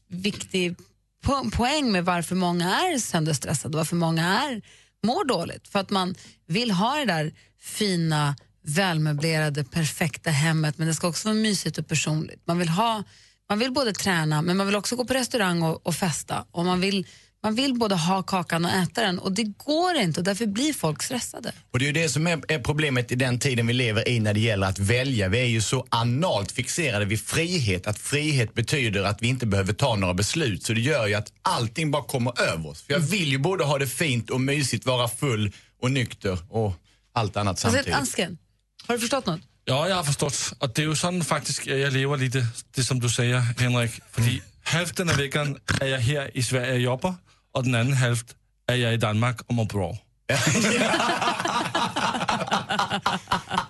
viktig 0.09 0.77
po- 1.25 1.51
poäng 1.51 1.93
med 1.93 2.05
varför 2.05 2.35
många 2.35 2.65
är 2.81 2.99
sönderstressade 2.99 3.75
och 3.75 3.79
varför 3.79 3.97
många 3.97 4.39
är, 4.43 4.63
mår 5.03 5.25
dåligt. 5.25 5.69
För 5.69 5.79
att 5.79 5.91
man 5.91 6.15
vill 6.47 6.71
ha 6.71 6.97
det 6.97 7.05
där 7.05 7.33
fina, 7.61 8.37
välmöblerade, 8.63 9.65
perfekta 9.65 10.31
hemmet 10.31 10.79
men 10.79 10.87
det 10.87 10.95
ska 10.95 11.09
också 11.09 11.29
vara 11.29 11.39
mysigt 11.39 11.79
och 11.79 11.89
personligt. 11.89 12.43
Man 12.45 12.59
vill, 12.59 12.69
ha, 12.69 13.03
man 13.49 13.59
vill 13.59 13.73
både 13.73 13.93
träna 13.93 14.43
men 14.43 14.57
man 14.57 14.67
vill 14.67 14.77
också 14.77 14.97
gå 14.97 15.05
på 15.05 15.15
restaurang 15.15 15.63
och, 15.63 15.87
och 15.87 15.95
festa. 15.95 16.45
Och 16.51 16.65
man 16.65 16.81
vill, 16.81 17.07
man 17.43 17.55
vill 17.55 17.75
både 17.75 17.95
ha 17.95 18.23
kakan 18.23 18.65
och 18.65 18.71
äta 18.71 19.03
den 19.03 19.19
och 19.19 19.33
det 19.33 19.43
går 19.43 19.95
inte 19.97 20.21
och 20.21 20.25
därför 20.25 20.47
blir 20.47 20.73
folk 20.73 21.03
stressade. 21.03 21.53
Och 21.71 21.79
det 21.79 21.85
är 21.85 21.87
ju 21.87 21.93
det 21.93 22.09
som 22.09 22.27
är, 22.27 22.53
är 22.53 22.59
problemet 22.59 23.13
i 23.13 23.15
den 23.15 23.39
tiden 23.39 23.67
vi 23.67 23.73
lever 23.73 24.09
i 24.09 24.21
när 24.21 24.35
det 24.35 24.41
gäller 24.41 24.67
att 24.67 24.79
välja. 24.79 25.29
Vi 25.29 25.39
är 25.39 25.45
ju 25.45 25.61
så 25.61 25.87
analt 25.89 26.53
fixerade 26.53 27.05
vid 27.05 27.21
frihet, 27.21 27.87
att 27.87 27.99
frihet 27.99 28.55
betyder 28.55 29.03
att 29.03 29.23
vi 29.23 29.29
inte 29.29 29.47
behöver 29.47 29.73
ta 29.73 29.97
några 29.97 30.15
beslut. 30.15 30.63
Så 30.63 30.73
det 30.73 30.81
gör 30.81 31.07
ju 31.07 31.15
att 31.15 31.33
allting 31.43 31.91
bara 31.91 32.03
kommer 32.03 32.41
över 32.41 32.69
oss. 32.69 32.83
För 32.83 32.93
jag 32.93 33.01
vill 33.01 33.29
ju 33.29 33.39
både 33.39 33.65
ha 33.65 33.79
det 33.79 33.87
fint 33.87 34.31
och 34.31 34.41
mysigt, 34.41 34.87
vara 34.87 35.09
full 35.09 35.53
och 35.83 35.91
nykter 35.91 36.39
och 36.51 36.75
allt 37.13 37.37
annat 37.37 37.51
Alltså, 37.51 37.69
samtidigt. 37.69 37.95
Ansken, 37.95 38.39
har 38.87 38.95
du 38.95 39.01
förstått 39.01 39.27
något? 39.27 39.41
Ja, 39.65 39.89
jag 39.89 39.97
har 39.97 40.05
förstått. 40.05 40.53
Och 40.59 40.71
det 40.75 40.83
är 40.83 40.87
ju 40.87 40.97
sådan 40.97 41.25
faktiskt, 41.25 41.67
jag 41.67 41.93
lever 41.93 42.17
lite, 42.17 42.47
det 42.75 42.83
som 42.83 43.01
du 43.01 43.09
säger 43.09 43.39
Henrik. 43.39 43.91
För 44.11 44.23
hälften 44.63 45.11
av 45.11 45.17
veckan 45.17 45.59
är 45.81 45.87
jag 45.87 45.99
här 45.99 46.37
i 46.37 46.43
Sverige 46.43 46.73
och 46.73 46.81
jobbar 46.81 47.15
och 47.55 47.65
den 47.65 47.75
andra 47.75 47.95
hälften 47.95 48.37
är 48.71 48.75
jag 48.75 48.95
i 48.95 48.97
Danmark 48.97 49.41
och 49.47 49.55
mår 49.55 49.65
bra. 49.65 49.97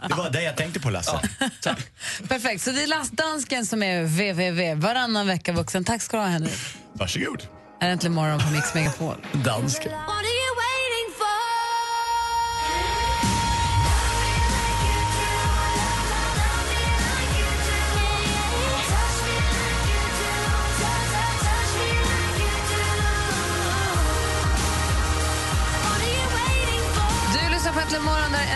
Det 0.08 0.14
var 0.14 0.30
det 0.30 0.42
jag 0.42 0.56
tänkte 0.56 0.80
på 0.80 0.90
Lasse. 0.90 1.20
Perfekt, 2.28 2.62
så 2.62 2.70
det 2.70 2.82
är 2.82 2.86
lastdansken 2.86 3.66
som 3.66 3.82
är 3.82 4.02
www, 4.02 4.74
varannan 4.74 5.26
vecka 5.26 5.52
vuxen. 5.52 5.84
Tack 5.84 6.02
ska 6.02 6.16
du 6.16 6.22
ha 6.22 6.28
Henrik. 6.28 6.58
Varsågod. 6.92 7.42
Äntligen 7.82 8.14
morgon 8.14 8.38
på 8.38 8.50
Mix 8.50 8.74
Megapol. 8.74 9.16
Dansken. 9.32 9.92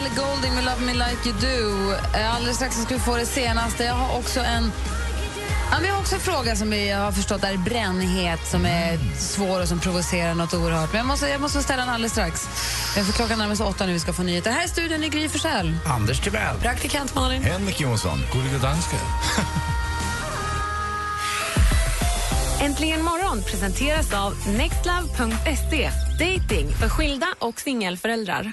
Ellie 0.02 0.14
Golding 0.16 0.54
med 0.54 0.64
Love 0.64 0.80
Me 0.80 0.92
Like 0.92 1.28
You 1.28 1.38
Do. 1.40 1.92
Eh, 2.18 2.34
Alldeles 2.34 2.56
strax 2.56 2.76
ska 2.76 2.94
vi 2.94 3.00
få 3.00 3.16
det 3.16 3.26
senaste. 3.26 3.84
Jag 3.84 3.94
har 3.94 4.18
också 4.18 4.40
en 4.40 4.72
Ja, 5.70 5.78
jag 5.86 5.94
har 5.94 6.00
också 6.00 6.14
en 6.14 6.20
fråga 6.20 6.56
som 6.56 6.72
jag 6.72 6.98
har 6.98 7.12
förstått 7.12 7.44
är 7.44 7.56
brännhet, 7.56 8.40
som 8.50 8.66
är 8.66 8.98
svår 9.18 9.60
och 9.60 9.68
som 9.68 9.80
provocerar 9.80 10.34
något 10.34 10.54
oerhört. 10.54 10.92
Men 10.92 10.98
jag 10.98 11.06
måste, 11.06 11.28
jag 11.28 11.40
måste 11.40 11.62
ställa 11.62 11.82
den 11.84 11.94
alldeles 11.94 12.12
strax. 12.12 12.46
För 12.94 13.12
klockan 13.12 13.38
närmar 13.38 13.54
sig 13.54 13.66
åtta 13.66 13.86
nu 13.86 13.92
vi 13.92 14.00
ska 14.00 14.12
få 14.12 14.22
nyheter. 14.22 14.50
Här 14.50 14.64
i 14.64 14.68
studion 14.68 15.04
är 15.04 15.08
Gry 15.08 15.28
Forssell. 15.28 15.78
Anders 15.86 16.20
Timell. 16.20 16.56
Praktikant 16.56 17.14
Malin. 17.14 17.42
Henrik 17.42 17.80
Jonsson. 17.80 18.18
Gulliga 18.32 18.58
dansken. 18.58 18.98
Äntligen 22.60 23.04
morgon 23.04 23.42
presenteras 23.42 24.14
av 24.14 24.48
nextlove.se. 24.48 25.90
Dating 26.18 26.74
för 26.80 26.88
skilda 26.88 27.26
och 27.38 27.60
singelföräldrar. 27.60 28.52